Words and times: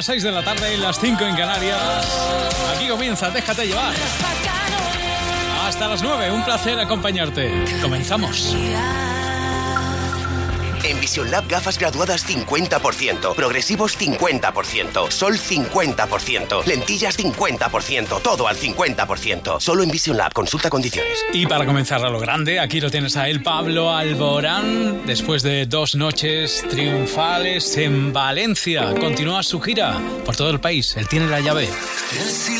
Las 0.00 0.06
6 0.06 0.22
de 0.22 0.32
la 0.32 0.42
tarde 0.42 0.72
y 0.72 0.78
las 0.78 0.98
5 0.98 1.22
en 1.26 1.36
Canarias. 1.36 1.78
Aquí 2.74 2.88
comienza, 2.88 3.28
déjate 3.28 3.66
llevar. 3.66 3.92
Hasta 5.66 5.88
las 5.88 6.02
9, 6.02 6.32
un 6.32 6.42
placer 6.42 6.80
acompañarte. 6.80 7.66
Comenzamos. 7.82 8.56
En 10.90 11.00
Vision 11.00 11.30
Lab 11.30 11.46
gafas 11.46 11.78
graduadas 11.78 12.26
50%, 12.26 13.36
progresivos 13.36 13.96
50%, 13.96 15.08
sol 15.08 15.38
50%, 15.38 16.64
lentillas 16.66 17.16
50%, 17.16 18.20
todo 18.20 18.48
al 18.48 18.56
50%. 18.56 19.60
Solo 19.60 19.84
en 19.84 19.90
Vision 19.92 20.16
Lab, 20.16 20.32
consulta 20.32 20.68
condiciones. 20.68 21.24
Y 21.32 21.46
para 21.46 21.64
comenzar 21.64 22.04
a 22.04 22.10
lo 22.10 22.18
grande, 22.18 22.58
aquí 22.58 22.80
lo 22.80 22.90
tienes 22.90 23.16
a 23.16 23.28
él, 23.28 23.40
Pablo 23.40 23.94
Alborán, 23.94 25.06
después 25.06 25.44
de 25.44 25.66
dos 25.66 25.94
noches 25.94 26.64
triunfales 26.68 27.76
en 27.76 28.12
Valencia. 28.12 28.92
Continúa 28.98 29.44
su 29.44 29.60
gira 29.60 30.00
por 30.24 30.34
todo 30.34 30.50
el 30.50 30.58
país. 30.58 30.96
Él 30.96 31.06
tiene 31.06 31.28
la 31.28 31.38
llave. 31.38 31.68
El 32.18 32.59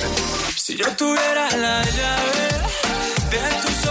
Si 0.63 0.75
yo 0.75 0.85
tuviera 0.95 1.49
la 1.57 1.81
llave 1.81 2.47
de 3.31 3.61
tus 3.63 3.90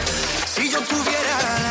Yo 0.71 0.79
tuviera 0.83 1.59
la 1.63 1.70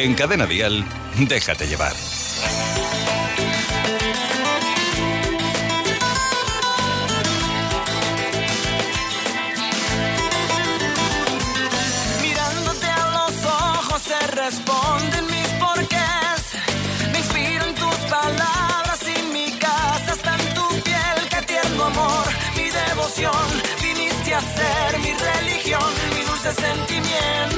En 0.00 0.14
Cadena 0.14 0.46
Dial, 0.46 0.84
déjate 1.18 1.66
llevar. 1.66 1.92
Mirándote 12.22 12.86
a 12.86 13.10
los 13.10 13.44
ojos 13.44 14.02
se 14.02 14.26
responden 14.36 15.26
mis 15.26 15.48
porqués. 15.58 16.42
Me 17.10 17.18
inspiro 17.18 17.64
en 17.64 17.74
tus 17.74 17.96
palabras 18.08 19.00
y 19.02 19.22
mi 19.32 19.50
casa 19.58 20.12
está 20.12 20.32
en 20.36 20.54
tu 20.54 20.68
piel. 20.84 21.28
Qué 21.28 21.42
tierno 21.42 21.84
amor, 21.86 22.26
mi 22.54 22.70
devoción. 22.70 23.46
Viniste 23.82 24.32
a 24.32 24.40
ser 24.42 25.00
mi 25.00 25.12
religión, 25.12 25.92
mi 26.14 26.22
dulce 26.22 26.52
sentimiento. 26.52 27.57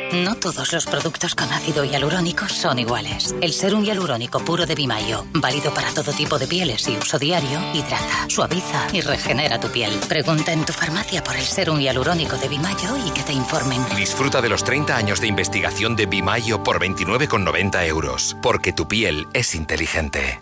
No 0.13 0.35
todos 0.35 0.73
los 0.73 0.85
productos 0.85 1.35
con 1.35 1.51
ácido 1.53 1.85
hialurónico 1.85 2.47
son 2.49 2.79
iguales. 2.79 3.33
El 3.39 3.53
serum 3.53 3.83
hialurónico 3.83 4.39
puro 4.39 4.65
de 4.65 4.75
Bimayo, 4.75 5.25
válido 5.33 5.73
para 5.73 5.89
todo 5.93 6.11
tipo 6.11 6.37
de 6.37 6.47
pieles 6.47 6.87
y 6.89 6.97
uso 6.97 7.17
diario, 7.17 7.59
hidrata, 7.73 8.27
suaviza 8.27 8.87
y 8.91 9.01
regenera 9.01 9.59
tu 9.59 9.69
piel. 9.69 9.93
Pregunta 10.09 10.51
en 10.51 10.65
tu 10.65 10.73
farmacia 10.73 11.23
por 11.23 11.35
el 11.37 11.45
serum 11.45 11.79
hialurónico 11.79 12.35
de 12.35 12.49
Bimayo 12.49 12.97
y 13.07 13.11
que 13.11 13.23
te 13.23 13.31
informen. 13.31 13.81
Disfruta 13.95 14.41
de 14.41 14.49
los 14.49 14.65
30 14.65 14.95
años 14.95 15.21
de 15.21 15.27
investigación 15.27 15.95
de 15.95 16.07
Bimayo 16.07 16.61
por 16.61 16.79
29,90 16.79 17.85
euros. 17.87 18.35
Porque 18.41 18.73
tu 18.73 18.87
piel 18.87 19.27
es 19.33 19.55
inteligente. 19.55 20.37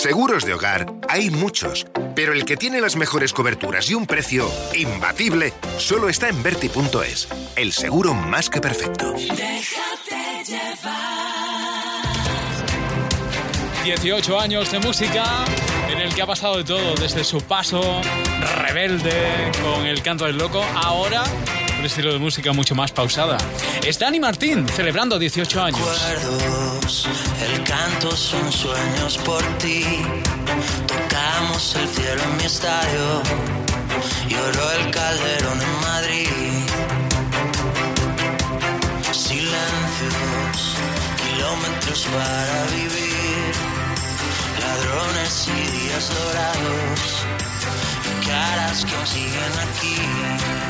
Seguros 0.00 0.46
de 0.46 0.54
hogar 0.54 0.86
hay 1.10 1.28
muchos, 1.28 1.86
pero 2.14 2.32
el 2.32 2.46
que 2.46 2.56
tiene 2.56 2.80
las 2.80 2.96
mejores 2.96 3.34
coberturas 3.34 3.90
y 3.90 3.94
un 3.94 4.06
precio 4.06 4.50
imbatible 4.74 5.52
solo 5.76 6.08
está 6.08 6.30
en 6.30 6.42
Verti.es, 6.42 7.28
el 7.54 7.70
seguro 7.70 8.14
más 8.14 8.48
que 8.48 8.62
perfecto. 8.62 9.12
Déjate 9.12 10.42
llevar. 10.46 11.20
18 13.84 14.40
años 14.40 14.72
de 14.72 14.78
música 14.78 15.44
en 15.90 15.98
el 15.98 16.14
que 16.14 16.22
ha 16.22 16.26
pasado 16.26 16.56
de 16.56 16.64
todo, 16.64 16.94
desde 16.94 17.22
su 17.22 17.42
paso 17.42 18.00
rebelde 18.56 19.52
con 19.62 19.84
el 19.84 20.00
canto 20.00 20.24
del 20.24 20.38
loco, 20.38 20.64
ahora 20.76 21.24
un 21.80 21.86
estilo 21.86 22.12
de 22.12 22.18
música 22.18 22.52
mucho 22.52 22.74
más 22.74 22.92
pausada. 22.92 23.38
Es 23.86 23.98
Dani 23.98 24.20
Martín, 24.20 24.68
celebrando 24.68 25.18
18 25.18 25.62
años. 25.62 25.80
Recuerdos, 25.80 27.08
el 27.42 27.64
canto 27.64 28.14
son 28.14 28.52
sueños 28.52 29.16
por 29.24 29.42
ti. 29.58 29.82
Tocamos 30.86 31.76
el 31.76 31.88
cielo 31.88 32.22
en 32.22 32.36
mi 32.36 32.44
estadio. 32.44 33.22
Lloró 34.28 34.72
el 34.72 34.90
calderón 34.90 35.58
en 35.62 35.80
Madrid. 35.80 36.28
Silencios, 39.10 40.76
kilómetros 41.24 42.06
para 42.12 42.64
vivir. 42.76 43.54
Ladrones 44.60 45.48
y 45.48 45.78
días 45.78 46.10
dorados. 46.14 47.24
Caras 48.26 48.84
que 48.84 49.06
siguen 49.06 49.52
aquí 49.66 50.69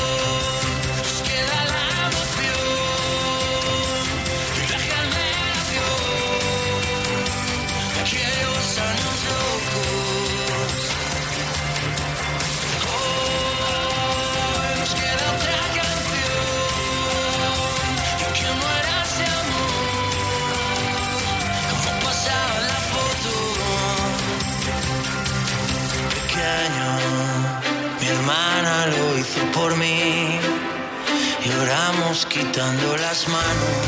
Quitando 32.29 32.97
las 32.97 33.27
manos 33.27 33.85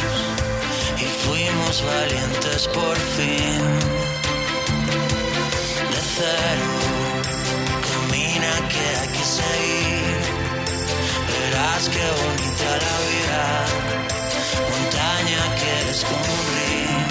y 0.97 1.05
fuimos 1.25 1.83
valientes 1.83 2.67
por 2.67 2.97
fin. 3.15 3.61
De 5.91 6.01
cero, 6.17 6.71
camina 7.89 8.53
que 8.67 8.85
hay 8.99 9.09
que 9.15 9.25
seguir. 9.39 10.19
Verás 11.29 11.83
que 11.93 12.05
bonita 12.21 12.69
la 12.85 12.97
vida, 13.11 13.43
montaña 14.71 15.41
que 15.59 15.73
río. 16.53 17.01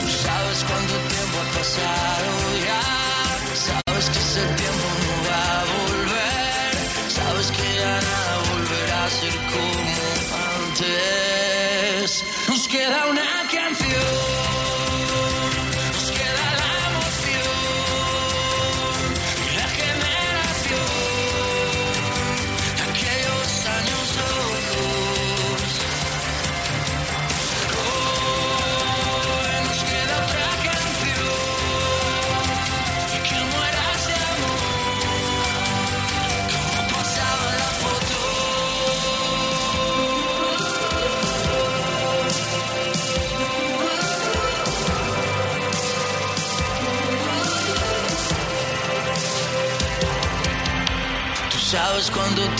Tú 0.00 0.06
sabes 0.24 0.58
cuánto 0.68 0.94
tiempo 1.12 1.36
ha 1.38 1.48
pasado 1.58 2.17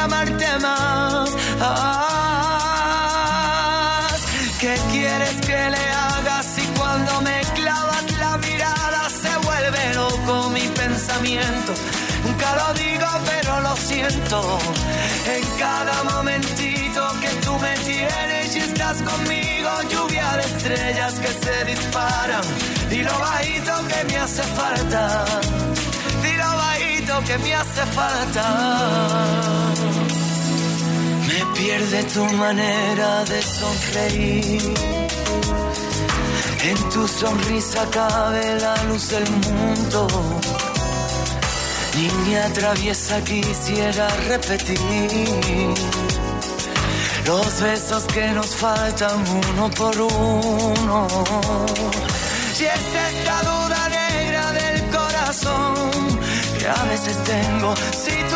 amarte 0.00 0.48
más. 0.60 1.30
¿Qué 4.60 4.76
quieres 4.92 5.36
que 5.40 5.70
le 5.70 5.90
haga 5.90 6.42
si 6.42 6.62
cuando 6.78 7.20
me 7.22 7.40
clavas 7.54 8.04
la 8.18 8.36
mirada 8.36 9.08
se 9.08 9.34
vuelve 9.46 9.94
loco 9.94 10.50
mi 10.50 10.68
pensamiento? 10.68 11.72
Nunca 12.24 12.54
lo 12.56 12.74
digo, 12.74 13.06
pero 13.24 13.60
lo 13.60 13.74
siento. 13.76 14.58
En 15.34 15.58
cada 15.58 16.02
momentito 16.04 17.02
que 17.22 17.28
tú 17.44 17.58
me 17.58 17.74
tienes 17.90 18.54
y 18.56 18.58
estás 18.58 19.00
conmigo, 19.02 19.70
lluvia 19.90 20.36
de 20.36 20.42
estrellas 20.42 21.14
que 21.14 21.28
se 21.28 21.64
disparan. 21.64 22.42
Y 22.90 23.02
lo 23.02 23.18
bajito 23.18 23.72
que 23.88 24.04
me 24.12 24.18
hace 24.18 24.42
falta. 24.42 25.24
Y 26.22 26.36
lo 26.36 26.56
bajito 26.56 27.20
que 27.26 27.38
me 27.38 27.54
hace 27.54 27.86
falta. 27.98 29.79
Pierde 31.60 32.02
tu 32.14 32.24
manera 32.44 33.24
de 33.24 33.42
sonreír. 33.42 34.74
En 36.70 36.78
tu 36.90 37.06
sonrisa 37.06 37.86
cabe 37.90 38.44
la 38.60 38.76
luz 38.84 39.08
del 39.08 39.30
mundo 39.30 40.08
Niña 41.96 42.48
traviesa 42.52 43.20
quisiera 43.22 44.08
repetir 44.28 44.78
los 47.26 47.60
besos 47.60 48.04
que 48.04 48.26
nos 48.28 48.54
faltan 48.56 49.24
uno 49.28 49.70
por 49.70 50.00
uno. 50.00 51.06
Si 52.54 52.64
es 52.64 52.86
esta 53.08 53.42
duda 53.42 53.88
negra 53.88 54.52
del 54.52 54.82
corazón 54.90 55.74
que 56.58 56.66
a 56.68 56.84
veces 56.84 57.16
tengo, 57.24 57.74
si 57.92 58.29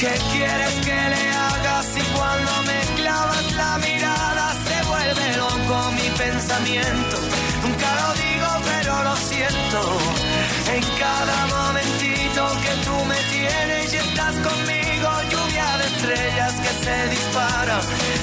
¿Qué 0.00 0.14
quieres 0.32 0.74
que 0.76 0.94
le 0.94 1.28
haga 1.28 1.82
si 1.82 2.00
cuando 2.16 2.50
me 2.62 3.02
clavas 3.02 3.52
la 3.52 3.76
mirada 3.76 4.54
se 4.66 4.88
vuelve 4.88 5.36
loco 5.36 5.92
mi 5.92 6.08
pensamiento? 6.16 7.16
Nunca 7.62 7.88
lo 8.00 8.14
digo, 8.14 8.48
pero 8.64 9.02
lo 9.04 9.16
siento. 9.16 9.98
En 10.72 10.82
cada 10.98 11.46
momentito 11.48 12.48
que 12.62 12.72
tú 12.86 13.04
me 13.04 13.16
tienes 13.30 13.92
y 13.92 13.96
estás 13.98 14.34
conmigo, 14.36 15.10
lluvia 15.28 15.76
de 15.76 15.86
estrellas 15.92 16.54
que 16.54 16.72
se 16.82 17.08
dispara. 17.10 17.80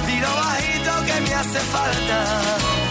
Y 0.07 0.19
lo 0.19 0.33
bajito 0.33 0.91
que 1.05 1.21
me 1.29 1.35
hace 1.35 1.59
falta. 1.59 2.86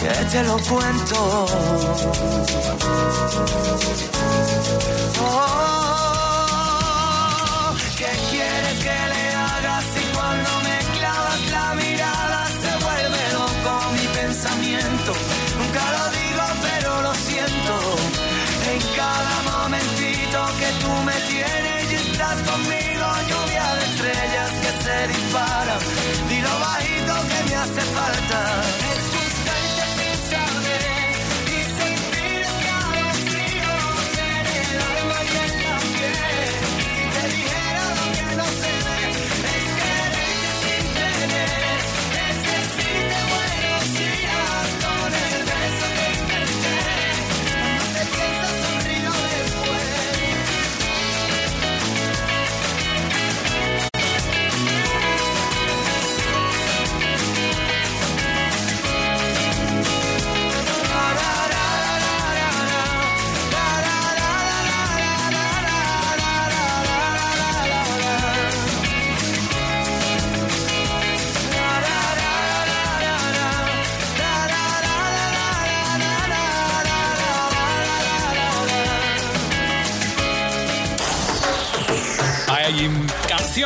Que 0.00 0.24
te 0.30 0.42
lo 0.44 0.56
cuento. 0.58 1.46
Oh, 5.20 5.97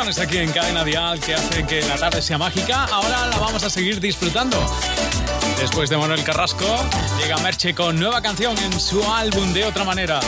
canciones 0.02 0.18
aquí 0.18 0.38
en 0.38 0.50
Cadena 0.50 0.82
Dial 0.82 1.20
que 1.20 1.34
hacen 1.34 1.64
que 1.64 1.80
la 1.82 1.96
tarde 1.96 2.20
sea 2.22 2.36
mágica. 2.36 2.86
Ahora 2.86 3.28
la 3.28 3.38
vamos 3.38 3.62
a 3.62 3.70
seguir 3.70 4.00
disfrutando. 4.00 4.58
Después 5.60 5.90
de 5.90 5.96
Manuel 5.96 6.24
Carrasco, 6.24 6.66
llega 7.20 7.36
Merche 7.38 7.72
con 7.72 8.00
nueva 8.00 8.20
canción 8.20 8.58
en 8.58 8.80
su 8.80 9.00
álbum 9.04 9.52
De 9.52 9.64
Otra 9.64 9.84
Manera. 9.84 10.18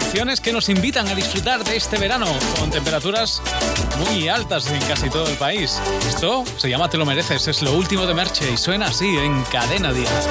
Canciones 0.00 0.40
que 0.40 0.52
nos 0.52 0.68
invitan 0.68 1.06
a 1.06 1.14
disfrutar 1.14 1.62
de 1.62 1.76
este 1.76 1.98
verano 1.98 2.26
con 2.58 2.70
temperaturas 2.70 3.42
muy 3.98 4.28
altas 4.28 4.66
en 4.66 4.80
casi 4.82 5.08
todo 5.08 5.28
el 5.28 5.36
país. 5.36 5.80
Esto 6.08 6.44
se 6.56 6.68
llama 6.68 6.90
Te 6.90 6.98
lo 6.98 7.06
mereces, 7.06 7.46
es 7.46 7.62
lo 7.62 7.74
último 7.74 8.06
de 8.06 8.14
Merche 8.14 8.50
y 8.50 8.56
suena 8.56 8.86
así 8.86 9.16
en 9.18 9.40
Cadena 9.44 9.92
Dial. 9.92 10.22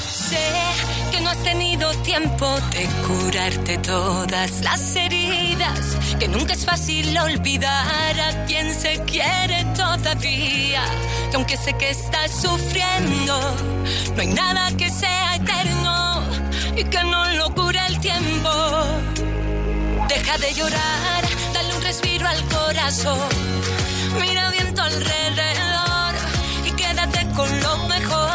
Sé 0.00 0.52
que 1.10 1.20
no 1.20 1.30
has 1.30 1.42
tenido 1.42 1.90
tiempo 2.02 2.46
de 2.70 2.86
curarte 3.04 3.78
todas 3.78 4.60
las 4.60 4.80
que 6.18 6.28
nunca 6.28 6.52
es 6.52 6.64
fácil 6.64 7.16
olvidar 7.16 8.20
a 8.20 8.44
quien 8.46 8.74
se 8.74 9.00
quiere 9.04 9.64
todavía, 9.76 10.82
que 11.30 11.36
aunque 11.36 11.56
sé 11.56 11.74
que 11.74 11.90
estás 11.90 12.30
sufriendo, 12.32 13.38
no 14.14 14.20
hay 14.20 14.26
nada 14.28 14.70
que 14.76 14.90
sea 14.90 15.36
eterno 15.36 16.22
y 16.76 16.82
que 16.84 17.04
no 17.04 17.24
lo 17.32 17.54
cure 17.54 17.78
el 17.86 18.00
tiempo. 18.00 18.50
Deja 20.08 20.38
de 20.38 20.54
llorar, 20.54 21.22
dale 21.52 21.74
un 21.76 21.82
respiro 21.82 22.26
al 22.26 22.42
corazón, 22.48 23.28
mira 24.20 24.50
bien 24.50 24.74
tu 24.74 24.80
alrededor 24.80 26.14
y 26.66 26.70
quédate 26.72 27.28
con 27.36 27.60
lo 27.60 27.76
mejor. 27.86 28.30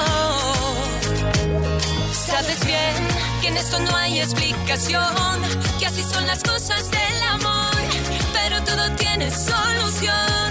Sabes 2.14 2.66
bien 2.66 3.08
que 3.42 3.48
en 3.50 3.58
esto 3.58 3.80
no 3.80 3.96
hay 3.96 4.20
explicación, 4.20 5.42
que 5.80 5.86
así 5.86 6.04
son 6.04 6.26
las 6.28 6.42
cosas 6.44 6.90
del 6.90 7.24
amor, 7.30 7.63
todo 8.66 8.96
tiene 8.96 9.30
solución. 9.32 10.43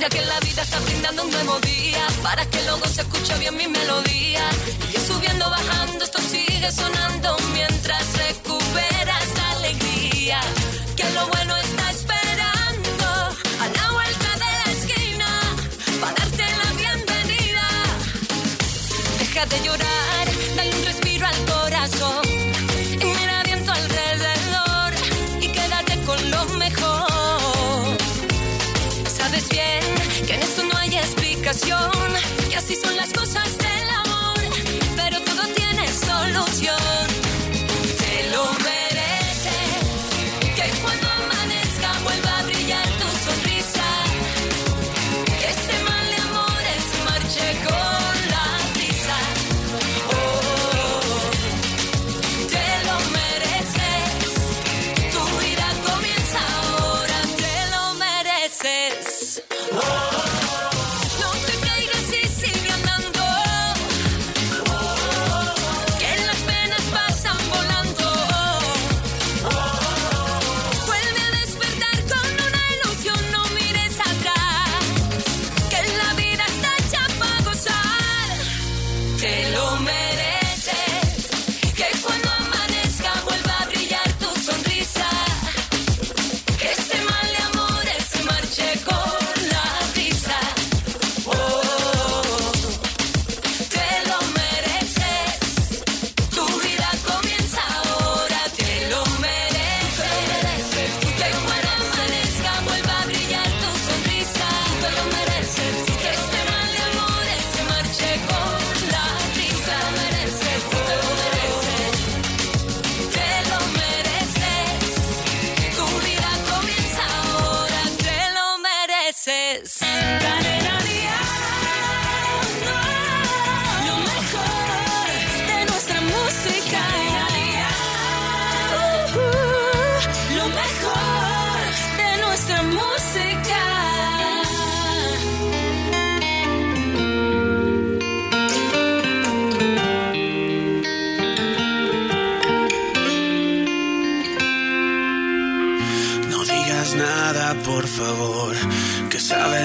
Mira 0.00 0.08
que 0.08 0.24
la 0.24 0.40
vida 0.40 0.62
está 0.62 0.80
brindando 0.80 1.24
un 1.24 1.30
nuevo 1.30 1.60
día 1.60 2.06
para 2.22 2.46
que 2.46 2.62
luego 2.62 2.86
se 2.86 3.02
escuche 3.02 3.38
bien 3.38 3.54
mi 3.54 3.68
melodía. 3.68 4.48
Y 4.94 4.96
subiendo, 4.96 5.44
bajando, 5.50 6.02
esto 6.02 6.18
sigue 6.22 6.72
sonando 6.72 7.36
mientras 7.52 8.16
recuperas 8.16 8.59
explicación. 31.50 32.39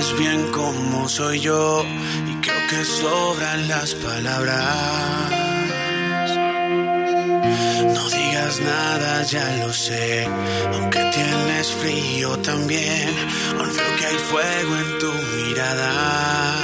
sabes 0.05 0.19
bien 0.19 0.51
cómo 0.51 1.07
soy 1.09 1.39
yo 1.39 1.83
y 2.27 2.41
creo 2.41 2.67
que 2.67 2.85
sobran 2.85 3.67
las 3.67 3.93
palabras. 3.95 5.31
No 7.93 8.09
digas 8.09 8.61
nada, 8.61 9.23
ya 9.23 9.57
lo 9.57 9.73
sé, 9.73 10.27
aunque 10.73 10.99
tienes 11.13 11.71
frío 11.81 12.37
también, 12.39 13.09
aún 13.57 13.69
creo 13.69 13.95
que 13.97 14.05
hay 14.05 14.17
fuego 14.17 14.75
en 14.77 14.99
tu 14.99 15.13
mirada 15.13 16.55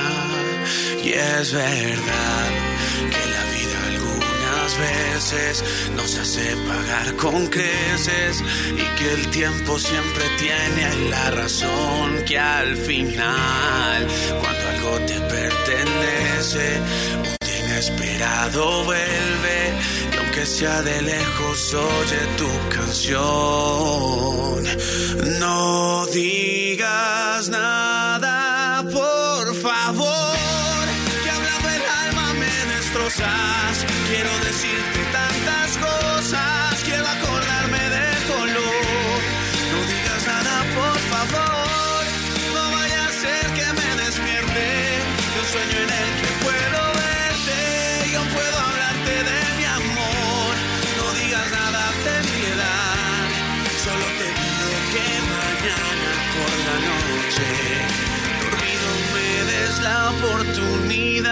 y 1.04 1.10
es 1.10 1.54
verdad 1.54 2.61
veces 4.82 5.64
nos 5.96 6.18
hace 6.18 6.56
pagar 6.68 7.16
con 7.16 7.48
creces 7.48 8.44
y 8.74 8.86
que 8.98 9.14
el 9.14 9.28
tiempo 9.30 9.78
siempre 9.78 10.24
tiene 10.40 11.10
la 11.10 11.32
razón 11.32 12.24
que 12.28 12.38
al 12.40 12.76
final 12.76 14.08
cuando 14.42 14.68
algo 14.74 14.94
te 15.06 15.20
pertenece 15.36 16.82
un 17.20 17.38
inesperado 17.60 18.84
vuelve 18.86 19.60
y 20.14 20.18
aunque 20.18 20.46
sea 20.46 20.82
de 20.82 21.02
lejos 21.02 21.74
oye 21.74 22.20
tu 22.38 22.50
canción. 22.76 24.62
No 25.40 26.06
digas 26.08 27.50
nada. 27.50 27.91
por 56.36 56.52
la 56.68 56.78
noche. 56.90 57.48
Dormido 58.42 58.90
me 59.14 59.30
des 59.52 59.76
la 59.88 59.98
oportunidad. 60.16 61.32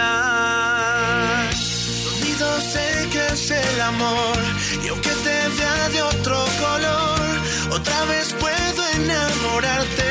Dormido 2.04 2.46
sé 2.72 2.86
que 3.12 3.22
es 3.34 3.44
el 3.50 3.80
amor 3.80 4.38
y 4.84 4.88
aunque 4.88 5.10
te 5.10 5.36
vea 5.58 5.88
de 5.94 6.02
otro 6.02 6.38
color, 6.64 7.20
otra 7.70 8.04
vez 8.04 8.26
puedo 8.34 8.82
enamorarte. 9.00 10.09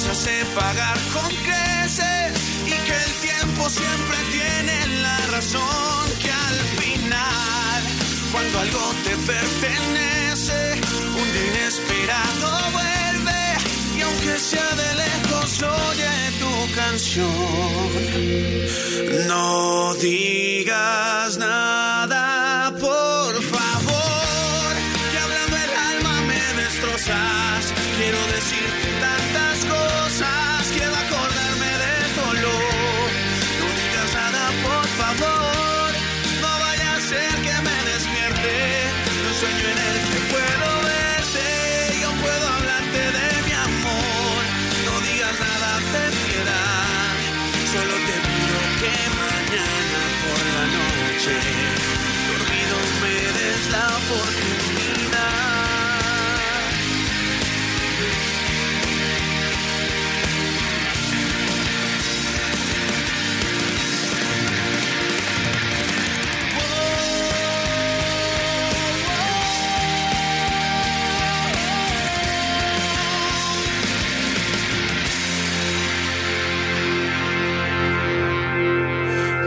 nos 0.00 0.08
hace 0.08 0.44
pagar 0.54 0.98
con 1.12 1.28
creces 1.44 2.32
y 2.66 2.70
que 2.70 2.96
el 3.06 3.12
tiempo 3.20 3.68
siempre 3.68 4.16
tiene 4.32 4.86
la 5.02 5.18
razón 5.26 6.18
que 6.22 6.30
al 6.30 6.58
final, 6.80 7.82
cuando 8.32 8.60
algo 8.60 8.94
te 9.04 9.16
pertenece, 9.32 10.80
un 11.20 11.28
inesperado 11.48 12.48
vuelve 12.72 13.42
y 13.98 14.00
aunque 14.00 14.38
sea 14.38 14.70
de 14.82 14.94
lejos 14.94 15.62
oye 15.62 16.12
tu 16.38 16.52
canción, 16.74 17.90
no 19.26 19.94
digas 19.94 21.36
nada. 21.36 21.89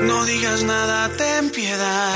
No 0.04 0.26
digas 0.26 0.64
nada, 0.64 1.10
ten 1.18 1.50
piedad. 1.50 2.14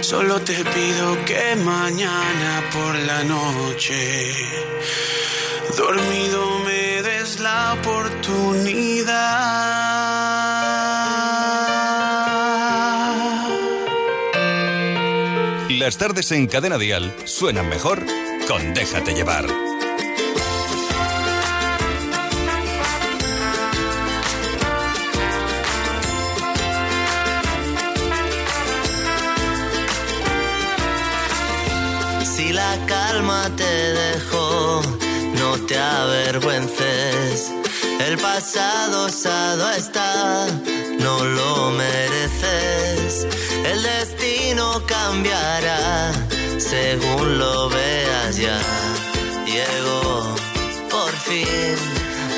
Solo 0.00 0.40
te 0.40 0.54
pido 0.54 1.24
que 1.24 1.56
mañana 1.56 2.62
por 2.72 2.94
la 2.94 3.24
noche, 3.24 4.32
dormido 5.76 6.58
me 6.60 7.02
des 7.02 7.40
la 7.40 7.74
oportunidad. 7.74 9.36
Las 15.68 15.98
tardes 15.98 16.32
en 16.32 16.46
Cadena 16.46 16.78
Dial 16.78 17.14
suenan 17.24 17.68
mejor 17.68 18.04
con 18.48 18.74
Déjate 18.74 19.12
llevar. 19.12 19.46
La 33.16 33.22
calma 33.22 33.50
te 33.56 33.64
dejó, 33.64 34.82
no 35.38 35.66
te 35.66 35.78
avergüences. 35.78 37.50
El 38.06 38.18
pasado 38.18 39.06
osado 39.06 39.70
está, 39.70 40.46
no 41.00 41.24
lo 41.24 41.70
mereces. 41.70 43.26
El 43.64 43.82
destino 43.82 44.82
cambiará 44.86 46.12
según 46.58 47.38
lo 47.38 47.70
veas 47.70 48.36
ya. 48.36 48.60
Llegó 49.46 50.34
por 50.90 51.12
fin 51.12 51.76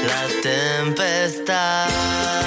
la 0.06 0.22
tempestad. 0.42 2.37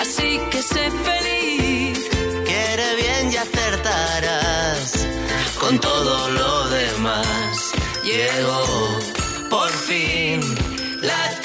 Así 0.00 0.40
que 0.50 0.62
sé 0.62 0.90
feliz. 1.08 1.98
Quiere 2.44 2.88
bien 2.96 3.32
y 3.32 3.36
acertarás 3.36 5.06
con 5.60 5.78
todo 5.78 6.30
lo 6.30 6.68
demás. 6.68 7.72
Llegó 8.04 8.64
por 9.50 9.70
fin 9.70 10.40
la 11.02 11.37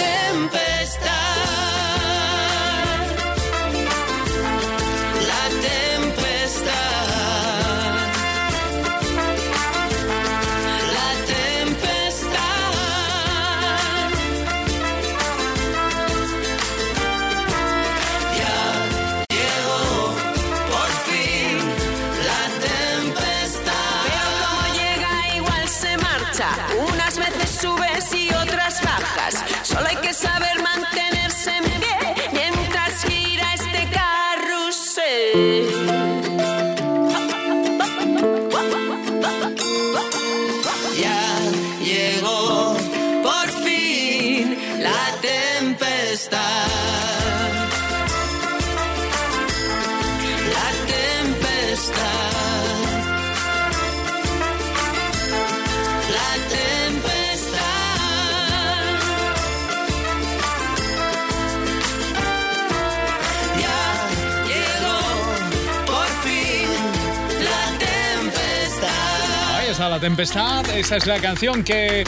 tempestad. 70.04 70.70
Esa 70.72 70.98
es 70.98 71.08
la 71.08 71.18
canción 71.22 71.64
que 71.64 72.04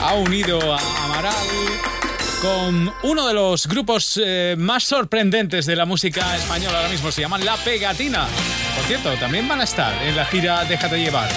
ha 0.00 0.14
unido 0.14 0.72
a 0.72 1.04
Amaral 1.04 1.34
con 2.40 2.94
uno 3.02 3.26
de 3.26 3.34
los 3.34 3.66
grupos 3.66 4.20
eh, 4.24 4.54
más 4.56 4.84
sorprendentes 4.84 5.66
de 5.66 5.74
la 5.74 5.84
música 5.84 6.36
española 6.36 6.76
ahora 6.76 6.90
mismo. 6.90 7.10
Se 7.10 7.22
llaman 7.22 7.44
La 7.44 7.56
Pegatina. 7.56 8.28
Por 8.76 8.84
cierto, 8.84 9.12
también 9.14 9.48
van 9.48 9.60
a 9.60 9.64
estar 9.64 10.00
en 10.04 10.14
la 10.14 10.24
gira 10.26 10.64
Déjate 10.64 10.96
llevar. 10.96 11.28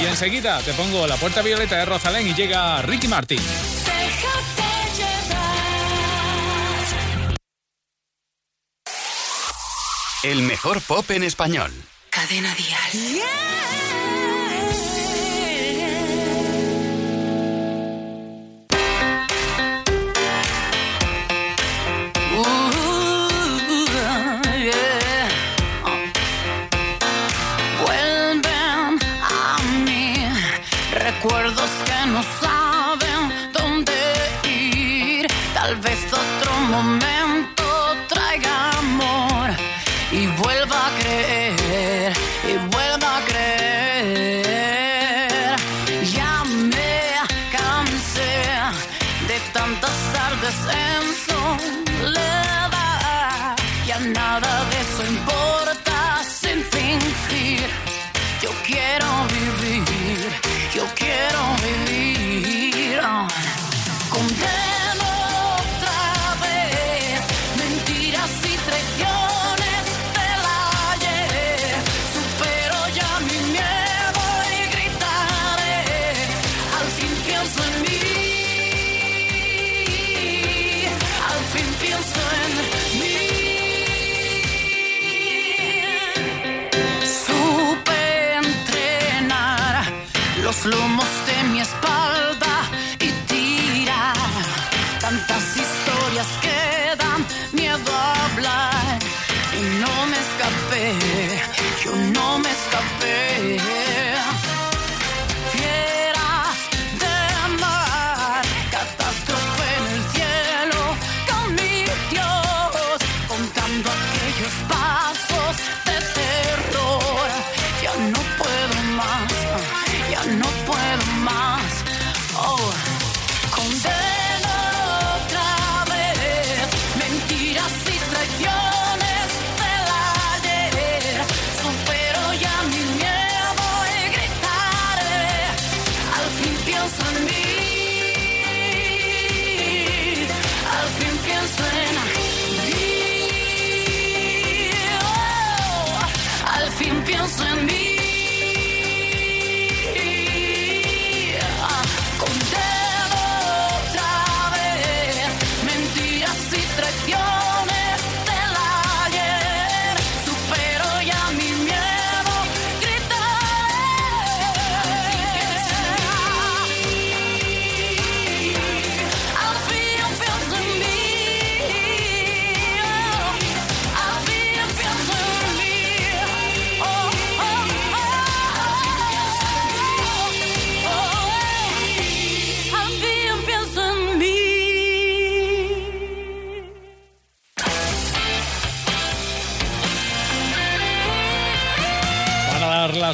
Y 0.00 0.06
enseguida 0.06 0.60
te 0.60 0.72
pongo 0.72 1.06
la 1.06 1.16
puerta 1.16 1.42
violeta 1.42 1.76
de 1.76 1.84
Rosalén 1.84 2.26
y 2.26 2.32
llega 2.32 2.80
Ricky 2.80 3.08
Martin. 3.08 3.40
El 10.22 10.40
mejor 10.40 10.80
pop 10.80 11.10
en 11.10 11.22
español. 11.22 11.70
Cadena 12.08 12.54
Dial. 12.54 13.24
Vuelven 13.74 13.93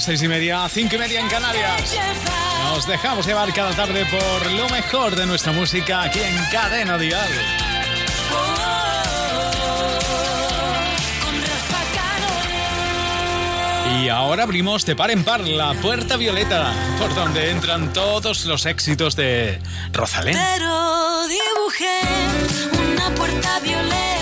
las 0.00 0.06
seis 0.06 0.22
y 0.22 0.28
media, 0.28 0.66
cinco 0.70 0.94
y 0.94 0.98
media 0.98 1.20
en 1.20 1.28
Canarias. 1.28 1.94
Nos 2.64 2.86
dejamos 2.86 3.26
llevar 3.26 3.52
cada 3.52 3.72
tarde 3.72 4.06
por 4.06 4.50
lo 4.52 4.66
mejor 4.70 5.14
de 5.14 5.26
nuestra 5.26 5.52
música 5.52 6.04
aquí 6.04 6.20
en 6.20 6.36
Cadena 6.50 6.96
Dial. 6.96 7.30
Y 14.00 14.08
ahora 14.08 14.44
abrimos 14.44 14.86
de 14.86 14.96
par 14.96 15.10
en 15.10 15.22
par 15.22 15.46
la 15.46 15.74
puerta 15.74 16.16
violeta, 16.16 16.72
por 16.98 17.14
donde 17.14 17.50
entran 17.50 17.92
todos 17.92 18.46
los 18.46 18.64
éxitos 18.64 19.16
de 19.16 19.60
Rosalén. 19.92 20.34
Pero 20.34 21.26
dibujé 21.28 22.00
una 22.94 23.14
puerta 23.14 23.60
violeta 23.60 24.19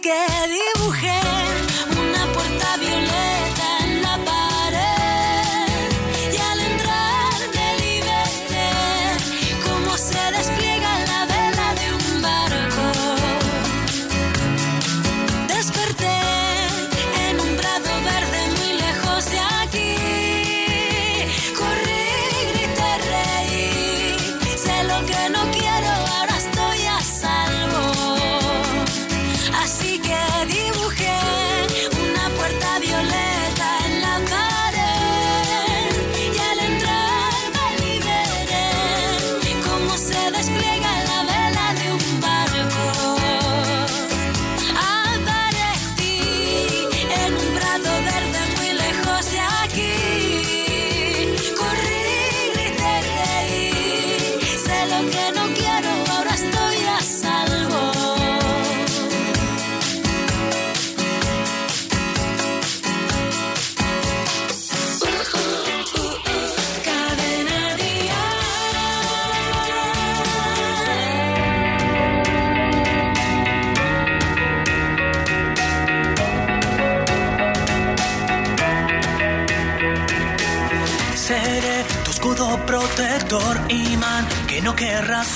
que 0.00 0.10
dibujé. 0.48 1.19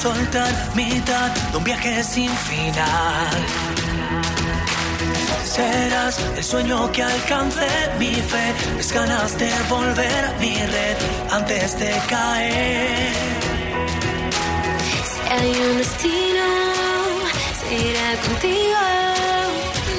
soltar 0.05 0.53
mitad 0.75 1.31
de 1.51 1.57
un 1.57 1.64
viaje 1.64 2.05
sin 2.05 2.31
final. 2.51 3.37
Serás 5.57 6.14
el 6.37 6.45
sueño 6.45 6.93
que 6.93 7.03
alcance 7.03 7.69
mi 7.99 8.14
fe, 8.31 8.47
mis 8.77 8.93
ganas 8.93 9.31
de 9.38 9.51
volver 9.71 10.23
a 10.31 10.33
mi 10.43 10.55
red 10.75 10.97
antes 11.38 11.79
de 11.79 11.90
caer. 12.12 13.14
Si 15.11 15.21
hay 15.33 15.51
un 15.69 15.79
destino, 15.79 16.47
será 17.62 18.09
contigo. 18.27 18.83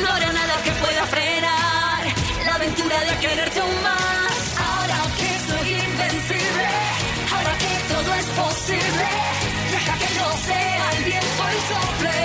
No 0.02 0.08
habrá 0.14 0.30
nada 0.40 0.56
que 0.66 0.72
pueda 0.84 1.04
frenar 1.16 2.02
la 2.46 2.54
aventura 2.60 2.98
de 3.08 3.14
quererte 3.24 3.60
aún 3.60 3.80
más. 3.90 4.36
Ahora 4.68 4.98
que 5.20 5.32
soy 5.48 5.70
invencible, 5.90 6.68
ahora 7.34 7.54
que 7.64 7.72
todo 7.94 8.10
es 8.22 8.28
posible 8.44 9.45
sea 10.48 10.86
el 10.98 11.04
viento 11.04 11.44
y 11.56 11.60
sople. 11.70 12.20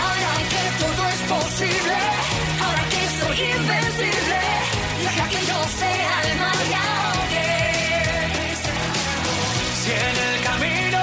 Ahora 0.00 0.32
que 0.52 0.64
todo 0.82 1.02
es 1.14 1.20
posible, 1.34 1.96
ahora 2.64 2.84
que 2.92 3.02
soy 3.20 3.38
invencible, 3.58 4.40
deja 5.04 5.24
que 5.32 5.40
yo 5.50 5.58
sea 5.80 6.14
el 6.26 6.32
mar 6.42 6.60
y 6.70 6.74
ahogue. 6.86 7.52
Si 9.80 9.90
en 10.08 10.16
el 10.28 10.36
camino 10.48 11.02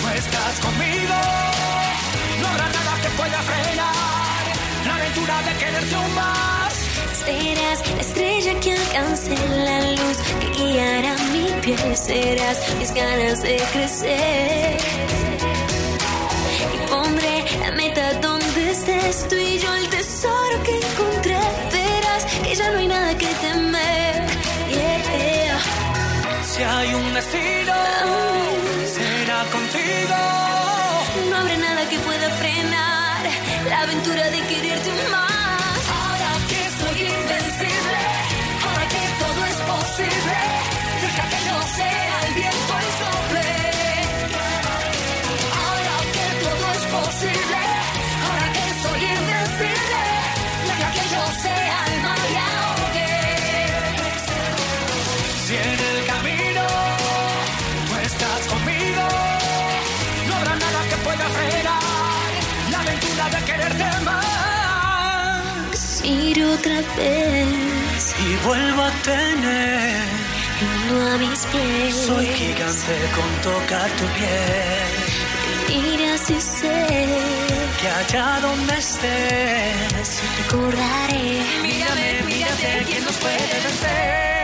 tú 0.00 0.08
estás 0.22 0.54
conmigo, 0.66 1.18
no 2.40 2.48
habrá 2.48 2.68
nada 2.78 2.92
que 3.02 3.10
pueda 3.20 3.38
frenar 3.50 4.42
la 4.86 4.94
aventura 4.96 5.34
de 5.46 5.52
quererte 5.60 5.94
aún 5.94 6.14
más. 6.14 6.67
Serás 7.28 7.80
la 7.94 8.00
estrella 8.00 8.58
que 8.60 8.72
alcance 8.72 9.34
la 9.66 9.80
luz 9.98 10.16
que 10.40 10.48
guiará 10.56 11.14
mi 11.34 11.46
piel. 11.60 11.94
Serás 11.94 12.58
mis 12.78 12.90
ganas 12.94 13.42
de 13.42 13.56
crecer. 13.72 14.78
Y 16.74 16.78
pondré 16.90 17.44
la 17.60 17.70
meta 17.72 18.14
donde 18.14 18.70
estés 18.70 19.28
tú 19.28 19.34
y 19.36 19.58
yo, 19.58 19.74
el 19.74 19.88
tesoro 19.90 20.56
que 20.64 20.74
encontré. 20.76 21.38
Verás 21.70 22.24
que 22.42 22.54
ya 22.54 22.70
no 22.70 22.78
hay 22.78 22.88
nada 22.88 23.12
que 23.18 23.30
temer. 23.44 24.14
Yeah. 24.70 25.60
Si 26.50 26.62
hay 26.62 26.94
un 26.94 27.12
destino, 27.12 27.74
será 28.96 29.44
contigo. 29.52 30.47
Y 67.00 68.36
vuelvo 68.44 68.82
a 68.82 68.90
tener 69.02 70.02
uno 70.90 71.12
a 71.12 71.18
mis 71.18 71.46
pies. 71.46 71.94
Soy 71.94 72.26
gigante 72.26 72.96
con 73.14 73.52
tocar 73.52 73.88
tu 73.90 74.04
piel. 74.18 75.82
Miras 75.82 76.30
y 76.30 76.40
sé 76.40 77.06
Que 77.80 77.88
allá 77.88 78.40
donde 78.40 78.74
estés, 78.78 80.22
recordaré. 80.38 81.42
mírame, 81.62 82.22
mírate, 82.26 82.84
¿quién 82.86 83.04
nos 83.04 83.16
puede 83.18 83.60
vencer? 83.64 84.37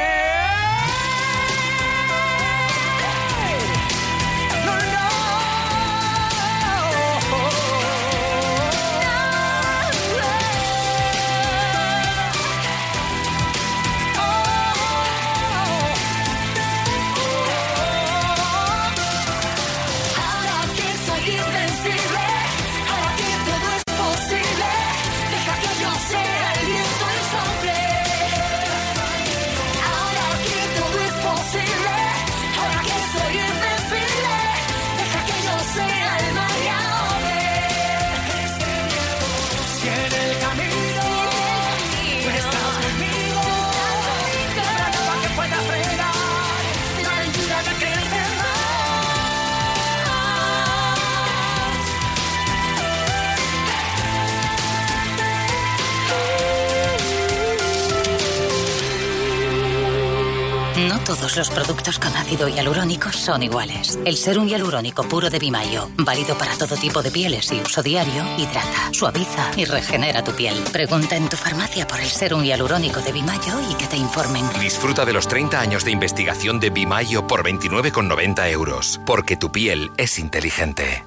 Todos 61.04 61.36
los 61.36 61.50
productos 61.50 61.98
con 61.98 62.16
ácido 62.16 62.48
hialurónico 62.48 63.12
son 63.12 63.42
iguales. 63.42 63.98
El 64.06 64.16
serum 64.16 64.48
hialurónico 64.48 65.02
puro 65.02 65.28
de 65.28 65.38
Bimayo, 65.38 65.90
válido 65.98 66.36
para 66.36 66.56
todo 66.56 66.76
tipo 66.76 67.02
de 67.02 67.10
pieles 67.10 67.52
y 67.52 67.60
uso 67.60 67.82
diario, 67.82 68.24
hidrata, 68.38 68.90
suaviza 68.92 69.50
y 69.56 69.66
regenera 69.66 70.24
tu 70.24 70.32
piel. 70.32 70.54
Pregunta 70.72 71.16
en 71.16 71.28
tu 71.28 71.36
farmacia 71.36 71.86
por 71.86 72.00
el 72.00 72.08
serum 72.08 72.42
hialurónico 72.42 73.00
de 73.00 73.12
Bimayo 73.12 73.60
y 73.70 73.74
que 73.74 73.86
te 73.86 73.96
informen. 73.96 74.44
Disfruta 74.60 75.04
de 75.04 75.12
los 75.12 75.28
30 75.28 75.60
años 75.60 75.84
de 75.84 75.90
investigación 75.90 76.58
de 76.58 76.70
Bimayo 76.70 77.26
por 77.26 77.44
29,90 77.44 78.50
euros. 78.50 79.00
Porque 79.04 79.36
tu 79.36 79.52
piel 79.52 79.90
es 79.98 80.18
inteligente. 80.18 81.04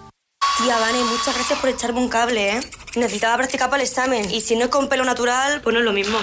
Tía, 0.60 0.78
Vane, 0.78 1.04
muchas 1.06 1.34
gracias 1.34 1.60
por 1.60 1.70
echarme 1.70 2.00
un 2.00 2.10
cable, 2.10 2.58
¿eh? 2.58 2.60
Necesitaba 2.96 3.38
practicar 3.38 3.70
para 3.70 3.82
el 3.82 3.90
examen. 3.90 4.30
Y 4.30 4.42
si 4.42 4.56
no 4.56 4.66
es 4.66 4.70
con 4.70 4.90
pelo 4.90 5.04
natural, 5.04 5.62
pues 5.62 5.74
no 5.74 5.80
es 5.80 5.86
lo 5.86 5.94
mismo. 5.94 6.20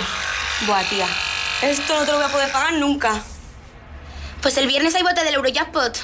Buah, 0.66 0.84
tía. 0.88 1.08
Esto 1.62 1.98
no 1.98 2.04
te 2.04 2.12
lo 2.12 2.18
voy 2.18 2.26
a 2.26 2.32
poder 2.32 2.52
pagar 2.52 2.74
nunca. 2.74 3.22
Pues 4.44 4.58
el 4.58 4.66
viernes 4.66 4.94
hay 4.94 5.02
bote 5.02 5.24
del 5.24 5.36
Eurojackpot. 5.36 5.98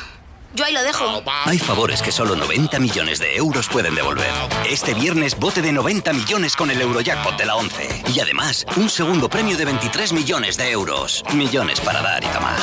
Yo 0.54 0.64
ahí 0.64 0.72
lo 0.72 0.82
dejo. 0.82 1.22
Hay 1.44 1.58
favores 1.58 2.00
que 2.00 2.10
solo 2.10 2.34
90 2.34 2.78
millones 2.78 3.18
de 3.18 3.36
euros 3.36 3.68
pueden 3.68 3.94
devolver. 3.94 4.32
Este 4.66 4.94
viernes 4.94 5.38
bote 5.38 5.60
de 5.60 5.72
90 5.72 6.14
millones 6.14 6.56
con 6.56 6.70
el 6.70 6.80
Eurojackpot 6.80 7.36
de 7.36 7.44
la 7.44 7.56
11. 7.56 8.04
Y 8.14 8.20
además, 8.20 8.64
un 8.78 8.88
segundo 8.88 9.28
premio 9.28 9.58
de 9.58 9.66
23 9.66 10.14
millones 10.14 10.56
de 10.56 10.70
euros. 10.70 11.22
Millones 11.34 11.82
para 11.82 12.00
dar 12.00 12.24
y 12.24 12.28
tomar. 12.28 12.58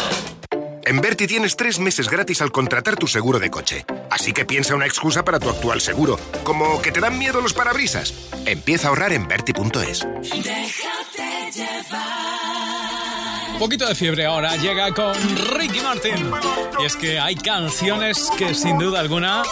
En 0.84 1.00
Berti 1.00 1.28
tienes 1.28 1.56
tres 1.56 1.78
meses 1.78 2.10
gratis 2.10 2.42
al 2.42 2.52
contratar 2.52 2.96
tu 2.96 3.06
seguro 3.06 3.38
de 3.38 3.52
coche. 3.52 3.86
Así 4.10 4.34
que 4.34 4.46
piensa 4.46 4.74
una 4.74 4.88
excusa 4.88 5.24
para 5.24 5.40
tu 5.40 5.48
actual 5.48 5.80
seguro, 5.80 6.20
como 6.44 6.82
que 6.82 6.92
te 6.92 7.02
dan 7.02 7.20
miedo 7.20 7.40
los 7.40 7.54
parabrisas. 7.54 8.16
Empieza 8.48 8.88
a 8.88 8.90
ahorrar 8.90 9.14
en 9.14 9.28
Berti.es. 9.28 10.08
Déjate 10.24 11.52
llevar. 11.54 12.17
Poquito 13.60 13.88
de 13.88 13.96
fiebre 13.96 14.26
ahora 14.26 14.56
llega 14.56 14.94
con 14.94 15.16
Ricky 15.58 15.80
Martin. 15.80 16.32
Y 16.80 16.86
es 16.86 16.96
que 16.96 17.20
hay 17.20 17.36
canciones 17.36 18.30
que 18.38 18.54
sin 18.54 18.78
duda 18.78 19.00
alguna 19.00 19.44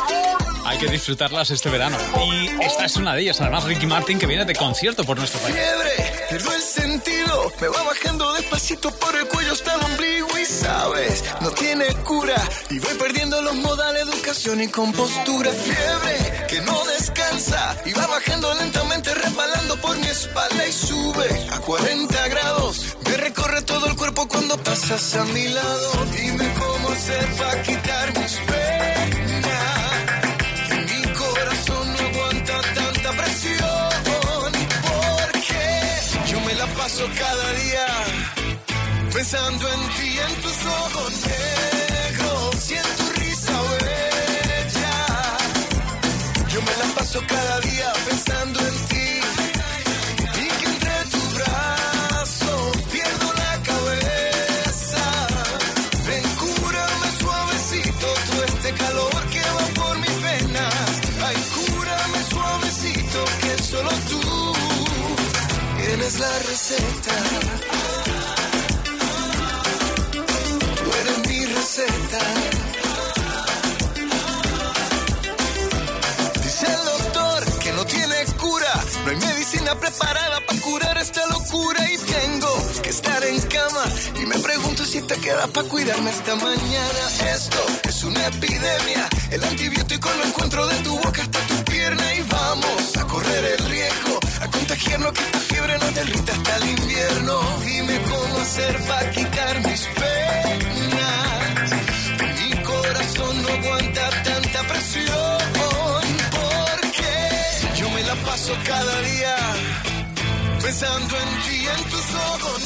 hay 0.63 0.77
que 0.77 0.87
disfrutarlas 0.87 1.49
este 1.49 1.69
verano. 1.69 1.97
Y 2.31 2.47
esta 2.63 2.85
es 2.85 2.95
una 2.97 3.15
de 3.15 3.21
ellas. 3.21 3.41
Además, 3.41 3.63
Ricky 3.63 3.87
Martin 3.87 4.19
que 4.19 4.27
viene 4.27 4.45
de 4.45 4.55
concierto 4.55 5.03
por 5.03 5.17
nuestro 5.17 5.39
país. 5.41 5.55
Fiebre, 5.55 6.13
pierdo 6.29 6.53
el 6.53 6.61
sentido, 6.61 7.51
me 7.59 7.67
va 7.67 7.83
bajando 7.83 8.33
despacito 8.33 8.91
por 8.91 9.15
el 9.15 9.27
cuello 9.27 9.53
hasta 9.53 9.73
el 9.75 9.81
ombligo 9.81 10.37
y 10.37 10.45
sabes, 10.45 11.23
no 11.41 11.49
tiene 11.51 11.85
cura. 12.03 12.35
Y 12.69 12.79
voy 12.79 12.93
perdiendo 12.95 13.41
los 13.41 13.55
modales, 13.55 14.03
educación 14.03 14.61
y 14.61 14.67
compostura. 14.67 15.51
Fiebre, 15.51 16.45
que 16.47 16.61
no 16.61 16.83
descansa 16.85 17.75
y 17.85 17.93
va 17.93 18.05
bajando 18.07 18.53
lentamente, 18.55 19.13
resbalando 19.13 19.77
por 19.77 19.97
mi 19.97 20.07
espalda 20.07 20.67
y 20.67 20.71
sube 20.71 21.47
a 21.51 21.59
40 21.59 22.27
grados. 22.27 22.97
Recorre 23.25 23.61
todo 23.63 23.87
el 23.87 23.95
cuerpo 23.95 24.27
cuando 24.27 24.55
pasas 24.57 25.15
a 25.15 25.25
mi 25.25 25.47
lado. 25.47 26.05
Dime 26.15 26.47
cómo 26.59 26.89
hacer 26.89 27.25
para 27.39 27.61
quitar 27.63 28.07
mis 28.19 28.33
penas. 28.49 29.95
Mi 30.89 31.01
corazón 31.21 31.85
no 31.93 31.99
aguanta 32.07 32.61
tanta 32.75 33.11
presión. 33.23 33.89
Porque 34.89 35.63
yo 36.31 36.39
me 36.41 36.53
la 36.53 36.67
paso 36.67 37.03
cada 37.17 37.53
día 37.63 37.87
pensando 39.11 39.73
en 39.73 39.81
ti, 39.95 40.09
en 40.27 40.35
tus 40.43 40.57
ojos 40.83 41.13
negros 41.33 42.69
y 42.69 42.73
en 42.75 42.89
tu 42.97 43.05
risa 43.21 43.55
bella. 43.81 44.97
Yo 46.53 46.61
me 46.61 46.73
la 46.77 46.87
paso 46.93 47.19
cada 47.27 47.59
día 47.61 47.91
pensando 48.07 48.59
en 48.59 48.75
ti 48.89 49.04
receta. 66.67 67.11
Tú 70.83 70.91
eres 71.01 71.27
mi 71.27 71.45
receta. 71.45 72.19
Dice 76.43 76.65
el 76.65 76.85
doctor 76.85 77.59
que 77.59 77.71
no 77.73 77.85
tiene 77.85 78.25
cura. 78.39 78.83
No 79.03 79.11
hay 79.11 79.17
medicina 79.17 79.75
preparada 79.75 80.39
para 80.45 80.61
curar 80.61 80.97
esta 80.97 81.25
locura. 81.27 81.87
Y 81.91 81.97
tengo 81.97 82.81
que 82.81 82.89
estar 82.89 83.23
en 83.23 83.41
cama. 83.41 83.85
Y 84.21 84.25
me 84.25 84.39
pregunto 84.39 84.85
si 84.85 85.01
te 85.01 85.15
queda 85.17 85.47
para 85.47 85.67
cuidarme 85.67 86.09
esta 86.09 86.35
mañana. 86.35 87.31
Esto 87.31 87.63
es 87.95 88.03
una 88.03 88.27
epidemia. 88.27 89.07
El 89.31 89.43
antibiótico 89.43 90.09
lo 90.17 90.25
encuentro 90.25 90.67
de 90.67 90.75
tu 90.83 90.97
boca 90.97 91.21
hasta 91.21 91.39
tu 91.47 91.63
pierna. 91.71 92.13
Y 92.15 92.21
vamos 92.23 92.97
a 92.97 93.03
correr 93.05 93.45
el 93.57 93.65
riesgo. 93.69 94.19
A 94.41 94.47
contagiarnos 94.51 95.11
que 95.13 95.21
esta 95.21 95.39
fiebre 95.39 95.77
nos 95.77 95.95
derrita 95.95 96.31
hasta 96.33 96.55
el 96.57 96.69
invierno. 96.77 97.33
Dime 97.65 98.01
cómo 98.11 98.39
hacer 98.39 98.77
para 98.87 99.11
quitar 99.11 99.55
mis 99.67 99.81
penas. 100.01 101.67
Mi 102.39 102.63
corazón 102.63 103.41
no 103.43 103.49
aguanta 103.49 104.09
tanta 104.23 104.59
presión. 104.71 105.37
Porque 106.37 107.13
yo 107.79 107.89
me 107.91 108.03
la 108.03 108.15
paso 108.27 108.53
cada 108.65 109.01
día 109.01 109.35
pensando 110.61 111.15
en 111.23 111.29
ti, 111.45 111.67
en 111.75 111.83
tus 111.91 112.07
ojos 112.33 112.61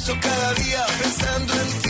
paso 0.00 0.18
cada 0.20 0.54
día 0.54 0.86
pensando 0.98 1.52
en 1.52 1.82
ti 1.82 1.89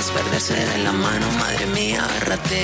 Es 0.00 0.10
perderse 0.12 0.54
de 0.54 0.78
la 0.78 0.92
mano, 0.92 1.26
madre 1.38 1.66
mía, 1.66 2.02
agárrate. 2.02 2.62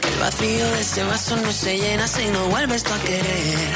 Que 0.00 0.08
el 0.08 0.18
vacío 0.20 0.66
de 0.74 0.80
ese 0.80 1.04
vaso 1.04 1.36
no 1.36 1.52
se 1.52 1.76
llena 1.76 2.08
si 2.08 2.26
no 2.28 2.40
vuelves 2.46 2.82
tú 2.82 2.92
a 2.94 2.98
querer. 2.98 3.70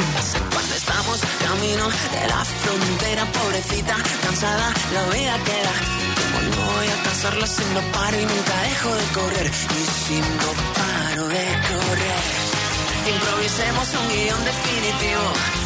Y 0.00 0.02
pasa 0.14 0.38
cuando 0.52 0.74
estamos 0.74 1.18
camino 1.46 1.84
de 2.14 2.22
la 2.28 2.44
frontera, 2.44 3.24
pobrecita, 3.38 3.96
cansada, 4.24 4.68
la 4.92 5.04
vida 5.16 5.34
queda. 5.48 5.74
Como 6.20 6.38
no 6.50 6.72
voy 6.72 6.88
a 6.96 7.02
cansarla 7.04 7.46
si 7.46 7.64
no 7.74 7.80
paro 7.96 8.20
y 8.20 8.26
nunca 8.32 8.54
dejo 8.68 8.90
de 9.00 9.06
correr. 9.18 9.46
Y 9.80 9.82
si 10.02 10.16
no 10.40 10.50
paro 10.78 11.28
de 11.28 11.46
correr, 11.70 12.22
improvisemos 13.14 13.86
un 13.98 14.08
guion 14.12 14.44
definitivo. 14.44 15.65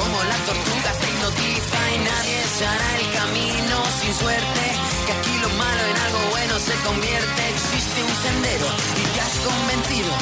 como 0.00 0.18
la 0.24 0.38
tortuga 0.48 0.90
te 0.98 1.06
hipnotiza 1.10 1.80
y 1.94 1.98
nadie 2.10 2.38
se 2.56 2.64
hará 2.66 2.90
el 3.00 3.08
camino 3.20 3.76
sin 4.00 4.12
suerte. 4.14 4.64
Que 5.06 5.12
aquí 5.12 5.34
lo 5.44 5.50
malo 5.60 5.82
en 5.92 5.96
algo 6.06 6.20
bueno 6.34 6.54
se 6.58 6.74
convierte. 6.88 7.40
Existe 7.54 7.98
un 8.08 8.16
sendero 8.24 8.68
y 9.00 9.02
te 9.12 9.20
has 9.20 9.36
convencido. 9.48 10.12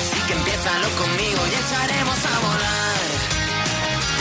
Así 0.00 0.18
que 0.26 0.32
empiézalo 0.38 0.88
conmigo 1.02 1.40
y 1.50 1.54
echaremos 1.62 2.20
a 2.32 2.36
volar. 2.46 3.06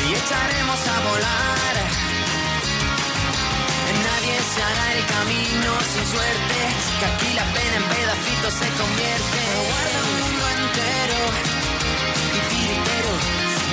Y 0.06 0.10
echaremos 0.22 0.82
a 0.94 0.98
volar. 1.10 1.76
Nadie 4.08 4.36
se 4.54 4.62
hará 4.68 4.86
el 4.98 5.04
camino 5.16 5.72
sin 5.92 6.06
suerte. 6.14 6.58
Que 7.00 7.06
aquí 7.12 7.30
la 7.40 7.46
pena 7.56 7.76
en 7.82 7.86
pedacitos 7.96 8.54
se 8.62 8.70
convierte. 8.82 9.40
Guarda 9.70 10.00
un 10.10 10.16
mundo 10.22 10.44
entero 10.62 11.61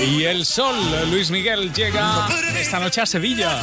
Y 0.00 0.24
el 0.24 0.44
sol, 0.44 0.76
Luis 1.10 1.30
Miguel, 1.30 1.72
llega 1.72 2.28
esta 2.58 2.78
noche 2.78 3.00
a 3.00 3.06
Sevilla, 3.06 3.60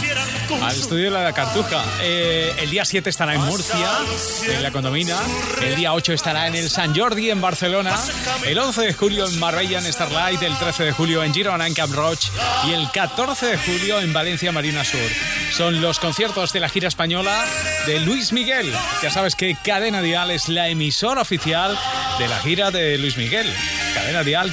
al 0.61 0.75
estudio 0.75 1.05
de 1.05 1.23
la 1.23 1.33
Cartuja. 1.33 1.83
Eh, 2.01 2.53
el 2.59 2.69
día 2.69 2.85
7 2.85 3.09
estará 3.09 3.35
en 3.35 3.41
Murcia, 3.41 3.87
en 4.47 4.63
la 4.63 4.71
Condomina. 4.71 5.17
El 5.61 5.75
día 5.75 5.93
8 5.93 6.13
estará 6.13 6.47
en 6.47 6.55
el 6.55 6.69
San 6.69 6.95
Jordi, 6.95 7.29
en 7.29 7.39
Barcelona. 7.39 7.97
El 8.45 8.57
11 8.57 8.81
de 8.81 8.93
julio 8.93 9.27
en 9.27 9.39
Marbella, 9.39 9.79
en 9.79 9.91
Starlight. 9.91 10.41
El 10.41 10.57
13 10.57 10.83
de 10.85 10.91
julio 10.91 11.23
en 11.23 11.33
Girona, 11.33 11.67
en 11.67 11.73
Camp 11.73 11.93
Roche. 11.93 12.31
Y 12.67 12.73
el 12.73 12.89
14 12.91 13.45
de 13.45 13.57
julio 13.57 13.99
en 13.99 14.11
Valencia, 14.11 14.51
Marina 14.51 14.83
Sur. 14.83 14.99
Son 15.51 15.81
los 15.81 15.99
conciertos 15.99 16.51
de 16.51 16.59
la 16.59 16.69
gira 16.69 16.87
española 16.87 17.45
de 17.85 17.99
Luis 17.99 18.33
Miguel. 18.33 18.73
Ya 19.01 19.11
sabes 19.11 19.35
que 19.35 19.55
Cadena 19.63 20.01
Dial 20.01 20.31
es 20.31 20.49
la 20.49 20.67
emisora 20.69 21.21
oficial 21.21 21.77
de 22.17 22.27
la 22.27 22.39
gira 22.39 22.71
de 22.71 22.97
Luis 22.97 23.17
Miguel. 23.17 23.47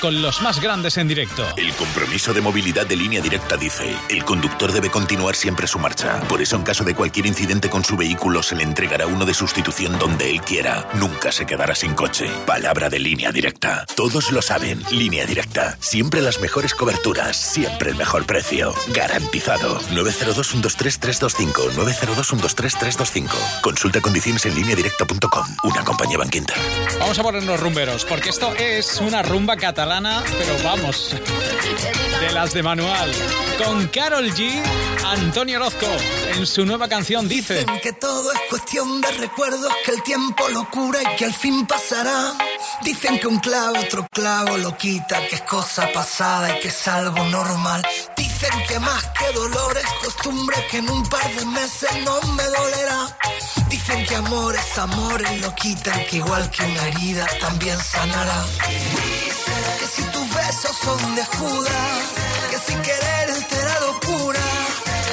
Con 0.01 0.23
los 0.23 0.41
más 0.41 0.59
grandes 0.59 0.97
en 0.97 1.07
directo. 1.07 1.45
El 1.55 1.71
compromiso 1.75 2.33
de 2.33 2.41
movilidad 2.41 2.87
de 2.87 2.97
línea 2.97 3.21
directa 3.21 3.59
dice, 3.59 3.95
el 4.09 4.25
conductor 4.25 4.73
debe 4.73 4.91
continuar 4.91 5.37
siempre 5.37 5.67
su 5.67 5.79
marcha. 5.79 6.19
Por 6.29 6.41
eso 6.41 6.57
en 6.57 6.63
caso 6.63 6.83
de 6.83 6.95
cualquier 6.95 7.27
incidente 7.27 7.69
con 7.69 7.85
su 7.85 7.95
vehículo 7.95 8.43
se 8.43 8.57
le 8.57 8.63
entregará 8.63 9.07
uno 9.07 9.27
de 9.27 9.35
sustitución 9.35 9.99
donde 9.99 10.31
él 10.31 10.41
quiera. 10.41 10.89
Nunca 10.95 11.31
se 11.31 11.45
quedará 11.45 11.75
sin 11.75 11.93
coche. 11.93 12.31
Palabra 12.47 12.89
de 12.89 13.01
línea 13.01 13.33
directa. 13.33 13.85
Todos 13.95 14.33
lo 14.33 14.41
saben, 14.41 14.83
línea 14.93 15.27
directa. 15.27 15.77
Siempre 15.79 16.23
las 16.23 16.41
mejores 16.41 16.75
coberturas, 16.75 17.37
siempre 17.37 17.91
el 17.91 17.97
mejor 17.97 18.25
precio. 18.25 18.75
Garantizado. 18.95 19.79
902-123-325. 19.91 21.73
902-123-325. 21.73 23.61
Consulta 23.61 24.01
condiciones 24.01 24.47
en 24.47 24.55
línea 24.55 24.75
directa.com. 24.75 25.47
Una 25.65 25.85
compañía 25.85 26.17
banquinta. 26.17 26.55
Vamos 26.99 27.19
a 27.19 27.23
ponernos 27.23 27.61
rumberos, 27.61 28.07
porque 28.07 28.31
esto 28.31 28.55
es 28.55 29.01
una 29.03 29.23
rumba 29.23 29.50
catalana, 29.57 30.23
pero 30.39 30.57
vamos, 30.63 31.15
de 32.21 32.33
las 32.33 32.53
de 32.53 32.63
manual. 32.63 33.13
Con 33.65 33.89
Carol 33.89 34.31
G, 34.33 34.63
Antonio 35.05 35.59
Orozco, 35.59 35.87
en 36.35 36.47
su 36.47 36.65
nueva 36.65 36.89
canción 36.89 37.29
dice... 37.29 37.61
Dicen 37.61 37.81
que 37.81 37.93
todo 37.93 38.33
es 38.33 38.41
cuestión 38.49 39.01
de 39.01 39.11
recuerdos, 39.13 39.73
que 39.85 39.93
el 39.93 40.03
tiempo 40.03 40.49
lo 40.49 40.69
cura 40.71 41.01
y 41.03 41.17
que 41.17 41.27
al 41.27 41.35
fin 41.35 41.67
pasará. 41.67 42.33
Dicen 42.83 43.19
que 43.19 43.27
un 43.27 43.39
clavo 43.39 43.79
otro 43.79 44.07
clavo 44.11 44.57
lo 44.57 44.77
quita, 44.77 45.27
que 45.27 45.37
es 45.37 45.43
cosa 45.43 45.91
pasada 45.93 46.57
y 46.57 46.61
que 46.61 46.69
es 46.69 46.89
algo 46.89 47.23
normal. 47.25 47.83
Dicen 48.17 48.51
que 48.69 48.79
más 48.79 49.05
que 49.19 49.33
dolor 49.33 49.77
es 49.77 50.05
costumbre, 50.05 50.57
que 50.71 50.79
en 50.79 50.89
un 50.89 51.03
par 51.09 51.35
de 51.35 51.45
meses 51.47 51.91
no 52.05 52.21
me 52.33 52.45
dolerá. 52.45 53.19
Dicen 53.69 54.07
que 54.07 54.17
amor 54.17 54.55
es 54.55 54.79
amor, 54.79 55.23
y 55.35 55.39
lo 55.41 55.55
quitan, 55.55 56.05
que 56.07 56.17
igual 56.17 56.51
que 56.51 56.63
una 56.65 56.89
herida 56.89 57.27
también 57.41 57.79
sanará. 57.79 58.45
Si 59.93 60.03
tus 60.03 60.35
besos 60.35 60.77
son 60.85 61.17
de 61.17 61.25
Judas, 61.25 62.03
que 62.51 62.59
sin 62.59 62.81
querer 62.83 63.47
te 63.49 63.57
da 63.57 63.81
locura. 63.81 64.41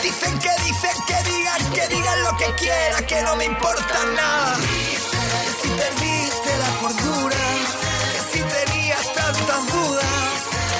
Dicen 0.04 0.38
que 0.38 0.52
dicen 0.66 0.98
que 1.08 1.18
digan, 1.32 1.72
que 1.74 1.88
digan 1.88 2.24
lo 2.24 2.38
que 2.38 2.54
quieran, 2.56 3.06
que 3.06 3.22
no 3.24 3.36
me 3.38 3.46
importa 3.46 4.00
nada. 4.16 4.56
Que 4.58 5.52
si 5.62 5.70
perdiste 5.70 6.58
la 6.64 6.72
cordura, 6.82 7.38
que 8.14 8.22
si 8.32 8.40
tenías 8.44 9.14
tantas 9.14 9.62
dudas. 9.74 10.06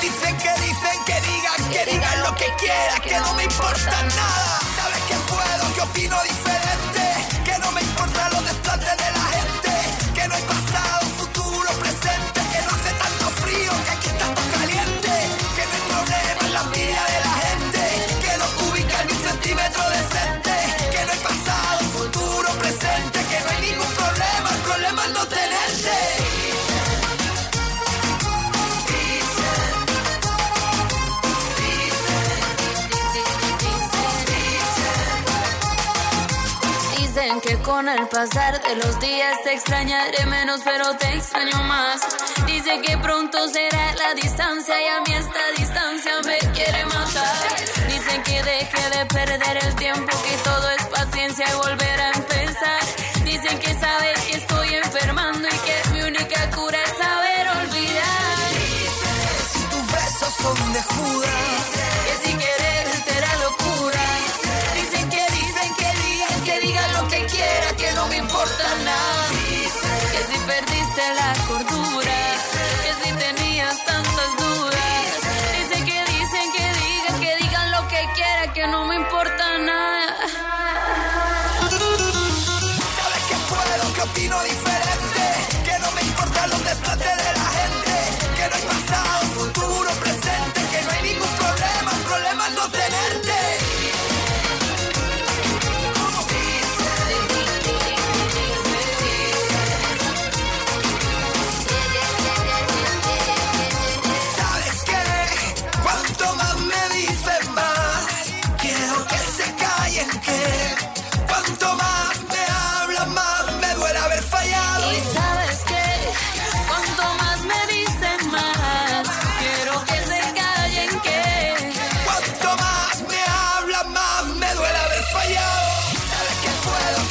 Dicen 0.02 0.38
que 0.38 0.52
dicen 0.62 0.98
que 1.08 1.22
digan, 1.22 1.70
que 1.72 1.92
digan 1.92 2.24
lo 2.24 2.36
que 2.36 2.54
quieran, 2.60 3.02
que 3.02 3.20
no 3.20 3.34
me 3.34 3.44
importa 3.46 4.04
nada. 4.04 4.60
Sabes 4.76 5.02
que 5.10 5.16
puedo, 5.34 5.74
que 5.74 5.82
opino 5.82 6.18
diferente, 6.24 6.57
con 37.68 37.90
el 37.90 38.08
pasar 38.08 38.62
de 38.64 38.76
los 38.78 38.98
días 39.02 39.44
te 39.44 39.52
extrañaré 39.54 40.26
menos, 40.26 40.62
pero 40.64 40.96
te 40.96 41.10
extraño 41.18 41.62
más. 41.64 42.00
Dicen 42.46 42.82
que 42.82 42.98
pronto 42.98 43.38
será 43.50 43.94
la 43.96 44.14
distancia 44.14 44.74
y 44.82 44.88
a 44.88 45.02
mí 45.02 45.14
esta 45.14 45.52
distancia 45.58 46.14
me 46.26 46.38
quiere 46.54 46.86
matar. 46.86 47.36
Dicen 47.90 48.24
que 48.24 48.42
deje 48.42 48.90
de 48.98 49.06
perder 49.08 49.58
el 49.66 49.76
tiempo, 49.76 50.10
que 50.24 50.38
todo 50.46 50.70
es 50.72 50.86
paciencia 50.86 51.46
y 51.52 51.56
volver 51.58 52.02
a 52.02 52.12
empezar. 52.14 52.82
Dicen 53.26 53.60
que 53.60 53.74
sabe 53.74 54.14
que 54.26 54.38
estoy 54.38 54.74
enfermando 54.76 55.46
y 55.50 55.58
que 55.68 55.90
mi 55.92 56.02
única 56.04 56.50
cura 56.52 56.78
es 56.82 56.98
saber 56.98 57.50
olvidar. 57.50 58.38
Si 59.52 59.60
tus 59.72 59.92
besos 59.92 60.34
son 60.42 60.74
de 60.74 60.84
Judas, 60.84 61.77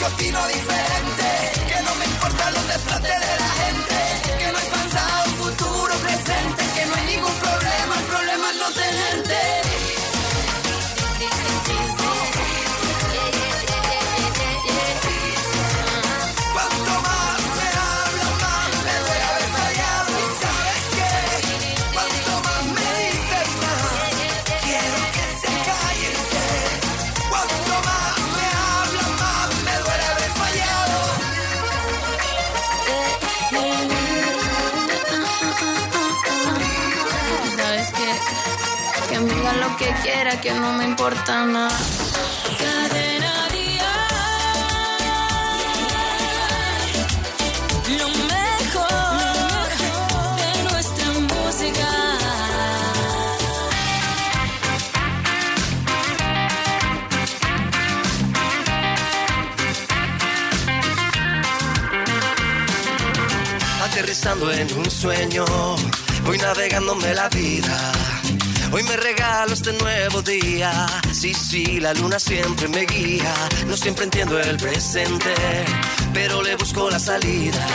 opino 0.07 0.47
diferente, 0.47 1.27
que 1.69 1.83
no 1.83 1.95
me 1.97 2.05
importan 2.05 2.55
los 2.55 2.69
desplantes 2.69 3.21
de 3.21 3.37
la 3.41 3.49
gente, 3.61 3.86
que 40.47 40.55
no 40.55 40.73
me 40.75 40.85
importa 40.85 41.45
nada. 41.45 41.77
Cadena 42.61 43.35
Lo 47.99 48.09
mejor 48.33 49.69
de 50.41 50.51
nuestra 50.69 51.09
música. 51.33 51.89
Aterrizando 63.85 64.53
en 64.53 64.79
un 64.79 64.91
sueño, 64.91 65.45
voy 66.25 66.39
navegándome 66.39 67.15
la 67.15 67.29
vida. 67.31 67.93
Hoy 68.77 68.83
me 68.83 68.97
regalo 68.99 69.55
este 69.55 69.73
nuevo 69.73 70.21
día. 70.21 70.87
Sí, 71.11 71.33
sí, 71.33 71.81
la 71.81 71.95
luna 71.95 72.19
siempre 72.19 72.69
me 72.69 72.85
guía. 72.85 73.33
No 73.67 73.75
siempre 73.75 74.05
entiendo 74.05 74.39
el 74.39 74.59
presente, 74.59 75.35
pero 76.13 76.43
le 76.43 76.57
busco 76.57 76.91
la 76.91 76.99
salida. 76.99 77.67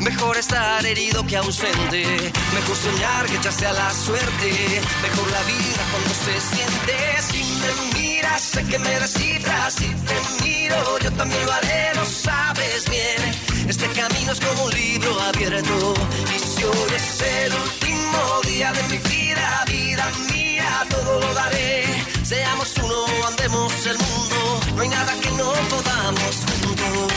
Mejor 0.00 0.36
estar 0.36 0.84
herido 0.84 1.24
que 1.24 1.36
ausente. 1.36 2.04
Mejor 2.52 2.76
soñar 2.76 3.26
que 3.26 3.36
echarse 3.36 3.66
a 3.68 3.72
la 3.72 3.92
suerte. 3.92 4.82
Mejor 5.02 5.30
la 5.30 5.42
vida 5.44 5.82
cuando 5.92 6.10
se 6.10 6.40
siente. 6.40 7.22
Si 7.22 7.60
me 7.60 8.00
miras, 8.00 8.42
sé 8.42 8.64
que 8.64 8.78
me 8.80 8.98
descifras. 8.98 9.74
Si 9.74 9.86
te 9.86 10.44
miro, 10.44 10.98
yo 10.98 11.12
también 11.12 11.46
lo 11.46 11.52
haré, 11.52 11.94
lo 11.94 12.04
sabes 12.04 12.90
bien. 12.90 13.47
Este 13.68 13.86
camino 13.88 14.32
es 14.32 14.40
como 14.40 14.64
un 14.64 14.70
libro 14.70 15.20
abierto. 15.20 15.94
Y 16.34 16.38
si 16.38 16.64
hoy 16.64 16.90
es 16.96 17.20
el 17.20 17.52
último 17.52 18.40
día 18.46 18.72
de 18.72 18.82
mi 18.84 18.96
vida, 18.96 19.64
vida 19.66 20.10
mía, 20.32 20.86
todo 20.88 21.20
lo 21.20 21.34
daré. 21.34 21.84
Seamos 22.22 22.74
uno, 22.82 23.04
andemos 23.26 23.86
el 23.86 23.98
mundo. 23.98 24.60
No 24.74 24.82
hay 24.82 24.88
nada 24.88 25.12
que 25.20 25.30
no 25.32 25.52
podamos 25.68 26.36
juntos. 26.62 27.12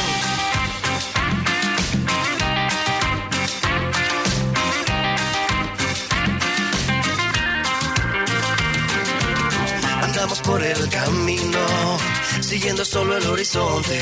Andamos 10.22 10.41
por 10.41 10.63
el 10.63 10.88
camino, 10.89 11.97
siguiendo 12.41 12.86
solo 12.86 13.17
el 13.17 13.26
horizonte. 13.26 13.99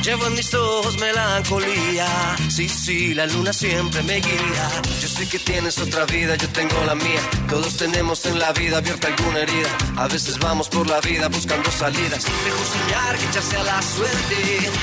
Llevo 0.00 0.28
en 0.28 0.34
mis 0.34 0.54
ojos 0.54 0.96
melancolía. 1.00 2.06
Sí, 2.48 2.68
sí, 2.68 3.14
la 3.14 3.26
luna 3.26 3.52
siempre 3.52 4.00
me 4.04 4.20
guía. 4.20 4.70
Yo 5.00 5.08
sé 5.08 5.28
que 5.28 5.40
tienes 5.40 5.76
otra 5.78 6.04
vida, 6.06 6.36
yo 6.36 6.48
tengo 6.50 6.76
la 6.86 6.94
mía. 6.94 7.20
Todos 7.48 7.76
tenemos 7.76 8.24
en 8.26 8.38
la 8.38 8.52
vida 8.52 8.76
abierta 8.76 9.08
alguna 9.08 9.40
herida. 9.40 9.76
A 9.96 10.06
veces 10.06 10.38
vamos 10.38 10.68
por 10.68 10.88
la 10.88 11.00
vida 11.00 11.26
buscando 11.26 11.68
salidas. 11.72 12.24
Mejor 12.44 12.66
soñar 12.66 13.18
que 13.18 13.24
echarse 13.24 13.56
a 13.56 13.64
la 13.64 13.82
suerte. 13.82 14.36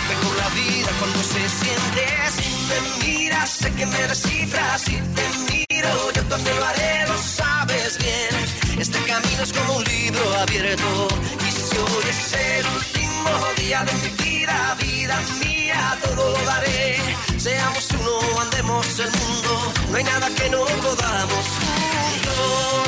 Mejor 0.10 0.36
la 0.36 0.50
vida 0.50 0.90
cuando 1.00 1.24
se 1.24 1.48
siente. 1.48 2.04
Si 2.36 2.50
me 2.68 3.08
miras, 3.08 3.50
sé 3.52 3.72
que 3.72 3.86
me 3.86 4.02
descifras. 4.06 4.82
Si 4.82 4.98
te 5.16 5.70
miro, 5.70 6.12
yo 6.14 6.24
también 6.26 6.58
lo 6.58 6.66
haré, 6.66 7.08
lo 7.08 7.18
sabes 7.18 7.98
bien. 8.00 8.61
Este 8.80 9.00
camino 9.04 9.44
es 9.44 9.54
como 9.54 9.78
un 9.78 9.84
libro 9.84 10.34
abierto. 10.40 11.08
Y 11.46 11.50
es 11.50 12.34
el 12.34 12.66
último 12.68 13.30
día 13.58 13.84
de 13.84 13.94
mi 13.94 14.10
vida, 14.24 14.78
vida 14.80 15.20
mía, 15.40 15.98
todo 16.04 16.32
lo 16.32 16.46
daré. 16.46 16.98
Seamos 17.38 17.88
uno, 18.00 18.42
andemos 18.42 19.00
el 19.00 19.12
mundo. 19.12 19.74
No 19.90 19.98
hay 19.98 20.04
nada 20.04 20.30
que 20.30 20.50
no 20.50 20.66
podamos 20.66 21.46
juntos. 21.60 22.82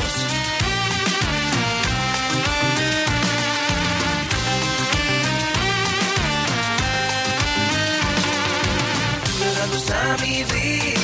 A 9.86 10.16
mi 10.22 10.44
vida. 10.44 11.03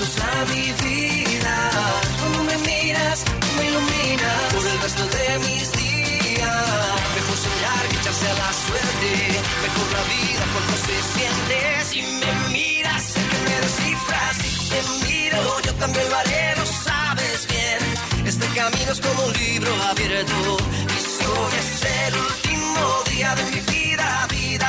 Luz 0.00 0.16
a 0.18 0.44
mi 0.52 0.66
vida. 0.84 1.70
Cuando 2.20 2.42
me 2.44 2.56
miras, 2.58 3.24
me 3.56 3.64
iluminas. 3.68 4.40
Por 4.54 4.66
el 4.66 4.78
resto 4.80 5.04
de 5.16 5.38
mis 5.46 5.72
días. 5.72 6.66
Mejor 7.16 7.36
soñar 7.46 7.82
que 7.88 7.96
echarse 7.96 8.26
a 8.28 8.34
la 8.42 8.50
suerte. 8.64 9.10
Mejor 9.64 9.88
la 9.96 10.02
vida 10.14 10.44
cuando 10.52 10.74
se 10.86 10.96
siente. 11.14 11.58
Si 11.90 12.02
me 12.02 12.32
miras, 12.52 13.02
sé 13.02 13.20
que 13.30 13.38
me 13.46 13.56
descifras. 13.64 14.36
Si 14.42 14.50
te 14.70 14.80
miro, 15.06 15.60
yo 15.66 15.74
también 15.74 16.08
lo 16.10 16.16
haré, 16.16 16.54
lo 16.56 16.66
sabes 16.66 17.46
bien. 17.52 18.26
Este 18.26 18.46
camino 18.58 18.92
es 18.92 19.00
como 19.00 19.24
un 19.24 19.32
libro 19.32 19.72
abierto. 19.90 20.56
Y 20.94 20.98
si 21.12 21.24
hoy 21.24 21.52
es 21.62 21.70
el 22.06 22.14
último 22.28 23.02
día 23.10 23.34
de 23.34 23.44
mi 23.52 23.60
vida, 23.60 23.83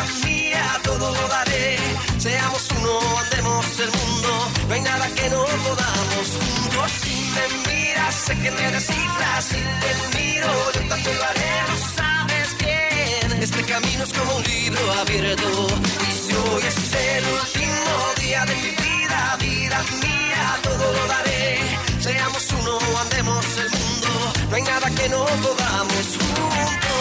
vida 0.05 0.25
mía, 0.25 0.79
todo 0.83 1.11
lo 1.11 1.27
daré. 1.27 1.77
Seamos 2.17 2.67
uno, 2.77 2.99
andemos 3.19 3.79
el 3.79 3.91
mundo. 3.91 4.29
No 4.67 4.73
hay 4.73 4.81
nada 4.81 5.07
que 5.09 5.29
no 5.29 5.43
podamos 5.43 6.27
juntos. 6.39 6.91
Si 7.01 7.31
me 7.35 7.45
miras, 7.71 8.15
sé 8.15 8.33
que 8.39 8.51
me 8.51 8.71
descifras. 8.71 9.45
Si 9.45 9.55
te 9.55 10.17
miro, 10.17 10.47
yo 10.73 10.81
también 10.89 11.17
lo 11.17 11.23
haré, 11.25 11.53
lo 11.69 11.77
sabes 11.95 12.57
bien. 12.59 13.43
Este 13.43 13.63
camino 13.63 14.03
es 14.03 14.13
como 14.13 14.35
un 14.35 14.43
libro 14.43 14.91
abierto. 14.93 15.67
Y 16.09 16.11
si 16.13 16.33
hoy 16.33 16.63
es 16.67 16.93
el 16.93 17.23
último 17.39 18.13
día 18.21 18.45
de 18.45 18.55
mi 18.55 18.69
vida, 18.69 19.37
vida 19.39 19.83
mía, 20.01 20.59
todo 20.63 20.93
lo 20.93 21.07
daré. 21.07 21.59
Seamos 21.99 22.47
uno, 22.59 22.79
andemos 23.01 23.45
el 23.57 23.69
mundo. 23.71 24.33
No 24.49 24.55
hay 24.55 24.61
nada 24.63 24.89
que 24.89 25.09
no 25.09 25.25
podamos. 25.25 26.05
Juntos. 26.17 26.95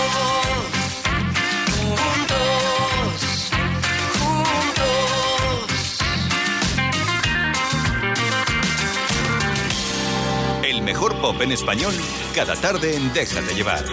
Juntos. 1.78 2.83
Mejor 10.84 11.18
pop 11.20 11.40
en 11.40 11.52
español 11.52 11.94
cada 12.34 12.54
tarde 12.56 12.94
en 12.94 13.12
Déjate 13.12 13.54
llevar. 13.54 13.84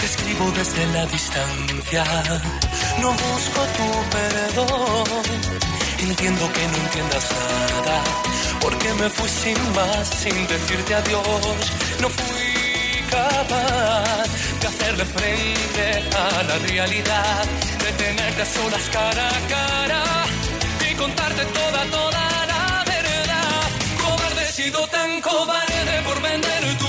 Te 0.00 0.06
escribo 0.06 0.50
desde 0.56 0.86
la 0.86 1.06
distancia, 1.06 2.04
no 3.00 3.10
busco 3.12 3.60
tu 3.76 3.88
perdón. 4.16 5.42
Entiendo 6.00 6.52
que 6.52 6.66
no 6.66 6.76
entiendas 6.84 7.28
nada, 7.30 8.02
porque 8.60 8.92
me 8.94 9.08
fui 9.08 9.28
sin 9.28 9.58
más, 9.76 10.08
sin 10.08 10.46
decirte 10.48 10.94
adiós. 10.96 11.22
No 12.00 12.08
fui 12.08 12.41
capaz 13.12 14.28
de 14.60 14.66
hacerle 14.66 15.04
frente 15.04 15.84
a 16.24 16.42
la 16.48 16.56
realidad, 16.70 17.44
de 17.84 17.92
tenerte 18.04 18.44
solas 18.46 18.86
cara 18.92 19.28
a 19.28 19.40
cara 19.56 20.02
y 20.90 20.94
contarte 20.94 21.44
toda, 21.58 21.80
toda 21.96 22.22
la 22.52 22.84
verdad. 22.94 23.64
Cobarde, 24.02 24.42
he 24.48 24.52
sido 24.52 24.86
tan 24.88 25.20
cobarde 25.20 25.94
por 26.06 26.20
vender 26.22 26.62
tus 26.78 26.81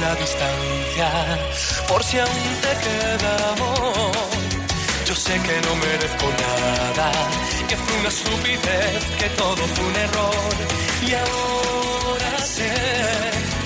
la 0.00 0.14
distancia, 0.14 1.08
por 1.88 2.02
si 2.02 2.18
aún 2.18 2.50
te 2.64 2.72
queda 2.84 3.32
amor. 3.52 4.12
Yo 5.06 5.14
sé 5.14 5.34
que 5.46 5.56
no 5.66 5.74
merezco 5.74 6.26
nada, 6.44 7.12
que 7.68 7.76
fue 7.76 7.98
una 8.00 8.08
estupidez, 8.08 9.02
que 9.18 9.28
todo 9.30 9.62
fue 9.74 9.84
un 9.84 9.96
error. 9.96 10.54
Y 11.08 11.12
ahora 11.14 12.38
sé 12.44 12.72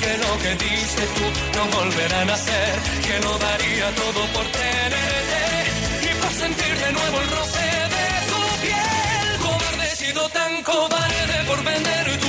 que 0.02 0.12
lo 0.24 0.32
que 0.42 0.50
diste 0.64 1.02
tú 1.16 1.26
no 1.56 1.64
volverá 1.76 2.20
a 2.20 2.24
nacer, 2.24 2.74
que 3.06 3.18
lo 3.20 3.38
daría 3.38 3.86
todo 4.02 4.20
por 4.34 4.46
tenerte. 4.46 5.44
sentir 6.34 6.74
de 6.84 6.92
nuevo 6.92 7.20
el 7.20 7.30
roce 7.30 7.66
de 7.94 8.06
tu 8.30 8.40
piel. 8.62 9.38
Cobarde, 9.44 9.84
he 9.92 9.96
sido 9.96 10.28
tan 10.30 10.62
cobarde 10.62 11.36
por 11.46 11.62
vender 11.62 12.18
tus 12.18 12.23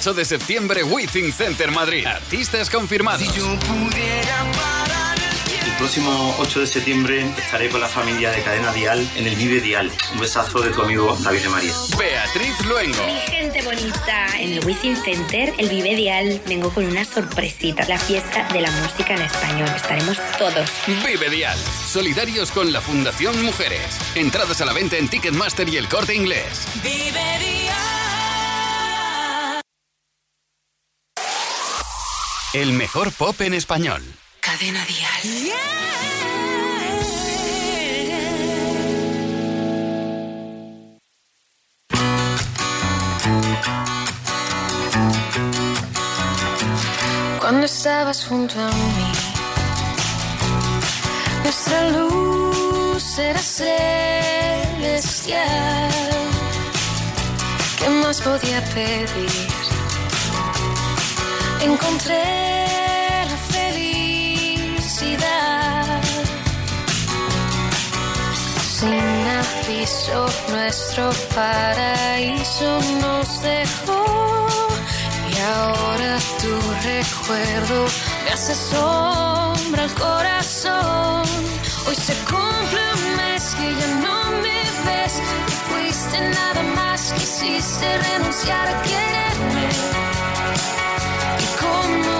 8 0.00 0.14
de 0.14 0.24
septiembre, 0.24 0.82
Within 0.82 1.30
Center 1.30 1.70
Madrid. 1.70 2.06
Artistas 2.06 2.70
confirmados. 2.70 3.22
El 3.22 3.58
próximo 5.76 6.34
8 6.38 6.60
de 6.60 6.66
septiembre 6.66 7.30
estaré 7.36 7.68
con 7.68 7.82
la 7.82 7.86
familia 7.86 8.30
de 8.30 8.42
Cadena 8.42 8.72
Dial 8.72 9.06
en 9.16 9.26
el 9.26 9.36
Vive 9.36 9.60
Dial. 9.60 9.92
Un 10.14 10.20
besazo 10.20 10.62
de 10.62 10.70
tu 10.70 10.80
amigo 10.80 11.18
David 11.20 11.40
de 11.40 11.48
María. 11.50 11.74
Beatriz 11.98 12.64
Luengo. 12.64 13.04
Mi 13.04 13.20
gente 13.30 13.60
bonita, 13.60 14.26
en 14.38 14.54
el 14.54 14.64
Within 14.64 14.96
Center, 14.96 15.52
el 15.58 15.68
Vive 15.68 15.94
Dial, 15.94 16.40
vengo 16.46 16.72
con 16.72 16.86
una 16.86 17.04
sorpresita, 17.04 17.86
la 17.86 17.98
fiesta 17.98 18.48
de 18.54 18.62
la 18.62 18.70
música 18.70 19.14
en 19.14 19.20
español. 19.20 19.68
Estaremos 19.76 20.16
todos. 20.38 20.70
Vive 20.86 21.28
Dial, 21.28 21.58
solidarios 21.86 22.50
con 22.52 22.72
la 22.72 22.80
Fundación 22.80 23.44
Mujeres. 23.44 23.98
Entradas 24.14 24.62
a 24.62 24.64
la 24.64 24.72
venta 24.72 24.96
en 24.96 25.08
Ticketmaster 25.08 25.68
y 25.68 25.76
el 25.76 25.88
corte 25.88 26.14
inglés. 26.14 26.66
El 32.52 32.72
mejor 32.72 33.12
pop 33.12 33.40
en 33.42 33.54
español. 33.54 34.02
Cadena 34.40 34.84
Dial. 34.84 35.52
Cuando 47.38 47.66
estabas 47.66 48.26
junto 48.26 48.60
a 48.60 48.66
mí, 48.66 49.12
nuestra 51.44 51.90
luz 51.90 53.16
era 53.16 53.38
celestial. 53.38 53.70
¿Qué 57.78 57.88
más 57.90 58.20
podía 58.20 58.60
pedir? 58.74 59.59
Encontré 61.62 62.24
la 63.28 63.36
felicidad. 63.52 64.80
Sin 68.78 69.28
aviso, 69.42 70.26
nuestro 70.50 71.10
paraíso 71.34 72.80
nos 73.02 73.42
dejó. 73.42 74.48
Y 75.30 75.38
ahora 75.38 76.18
tu 76.40 76.52
recuerdo 76.82 77.78
me 78.24 78.30
hace 78.30 78.54
sombra 78.54 79.82
al 79.82 79.94
corazón. 79.94 81.24
Hoy 81.86 81.94
se 81.94 82.14
cumple 82.24 82.80
un 82.94 83.16
mes 83.16 83.54
que 83.54 83.74
ya 83.80 83.88
no 84.06 84.30
me 84.42 84.60
ves. 84.86 85.14
Te 85.46 85.52
fuiste 85.68 86.18
nada 86.30 86.62
más, 86.74 87.12
quisiste 87.12 87.98
renunciar 87.98 88.66
a 88.66 88.82
quererme. 88.82 89.68
Y 91.90 92.02
cómo 92.02 92.19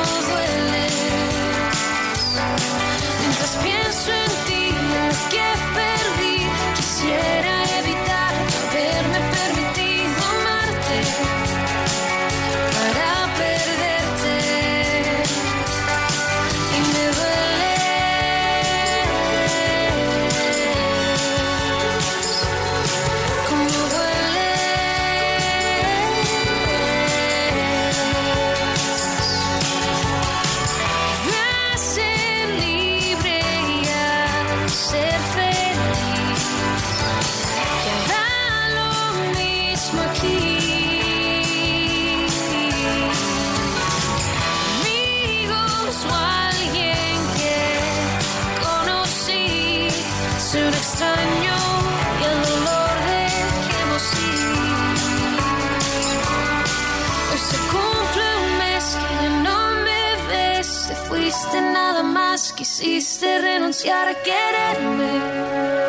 renunciar 63.51 64.07
a 64.09 64.15
quererme. 64.15 65.80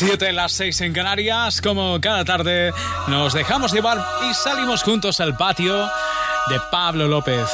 7, 0.00 0.32
las 0.32 0.52
6 0.52 0.80
en 0.80 0.92
Canarias. 0.94 1.60
Como 1.60 2.00
cada 2.00 2.24
tarde, 2.24 2.72
nos 3.06 3.34
dejamos 3.34 3.70
llevar 3.70 4.02
y 4.30 4.32
salimos 4.32 4.82
juntos 4.82 5.20
al 5.20 5.36
patio 5.36 5.76
de 6.48 6.58
Pablo 6.70 7.06
López. 7.06 7.46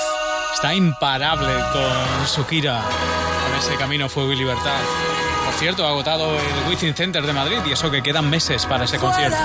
Está 0.55 0.73
imparable 0.73 1.53
con 1.73 2.29
su 2.29 2.47
gira. 2.47 2.85
En 3.51 3.59
ese 3.59 3.75
camino 3.75 4.09
Fuego 4.09 4.31
y 4.31 4.37
Libertad. 4.37 4.79
Por 5.45 5.55
cierto, 5.55 5.85
ha 5.85 5.89
agotado 5.89 6.37
el 6.39 6.69
Within 6.69 6.95
Center 6.95 7.27
de 7.27 7.33
Madrid 7.33 7.59
y 7.67 7.73
eso 7.73 7.91
que 7.91 8.01
quedan 8.01 8.31
meses 8.31 8.65
para 8.65 8.85
ese 8.85 8.99
concierto. 8.99 9.37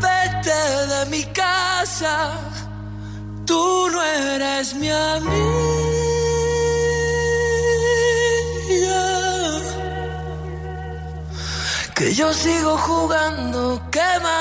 Vete 0.00 0.94
de 0.94 1.06
mi 1.06 1.24
casa, 1.32 2.34
tú 3.44 3.88
no 3.90 4.00
eres 4.00 4.74
mi 4.74 4.90
amigo. 4.90 5.74
Que 11.94 12.12
yo 12.12 12.32
sigo 12.32 12.76
jugando, 12.76 13.80
que 13.92 14.00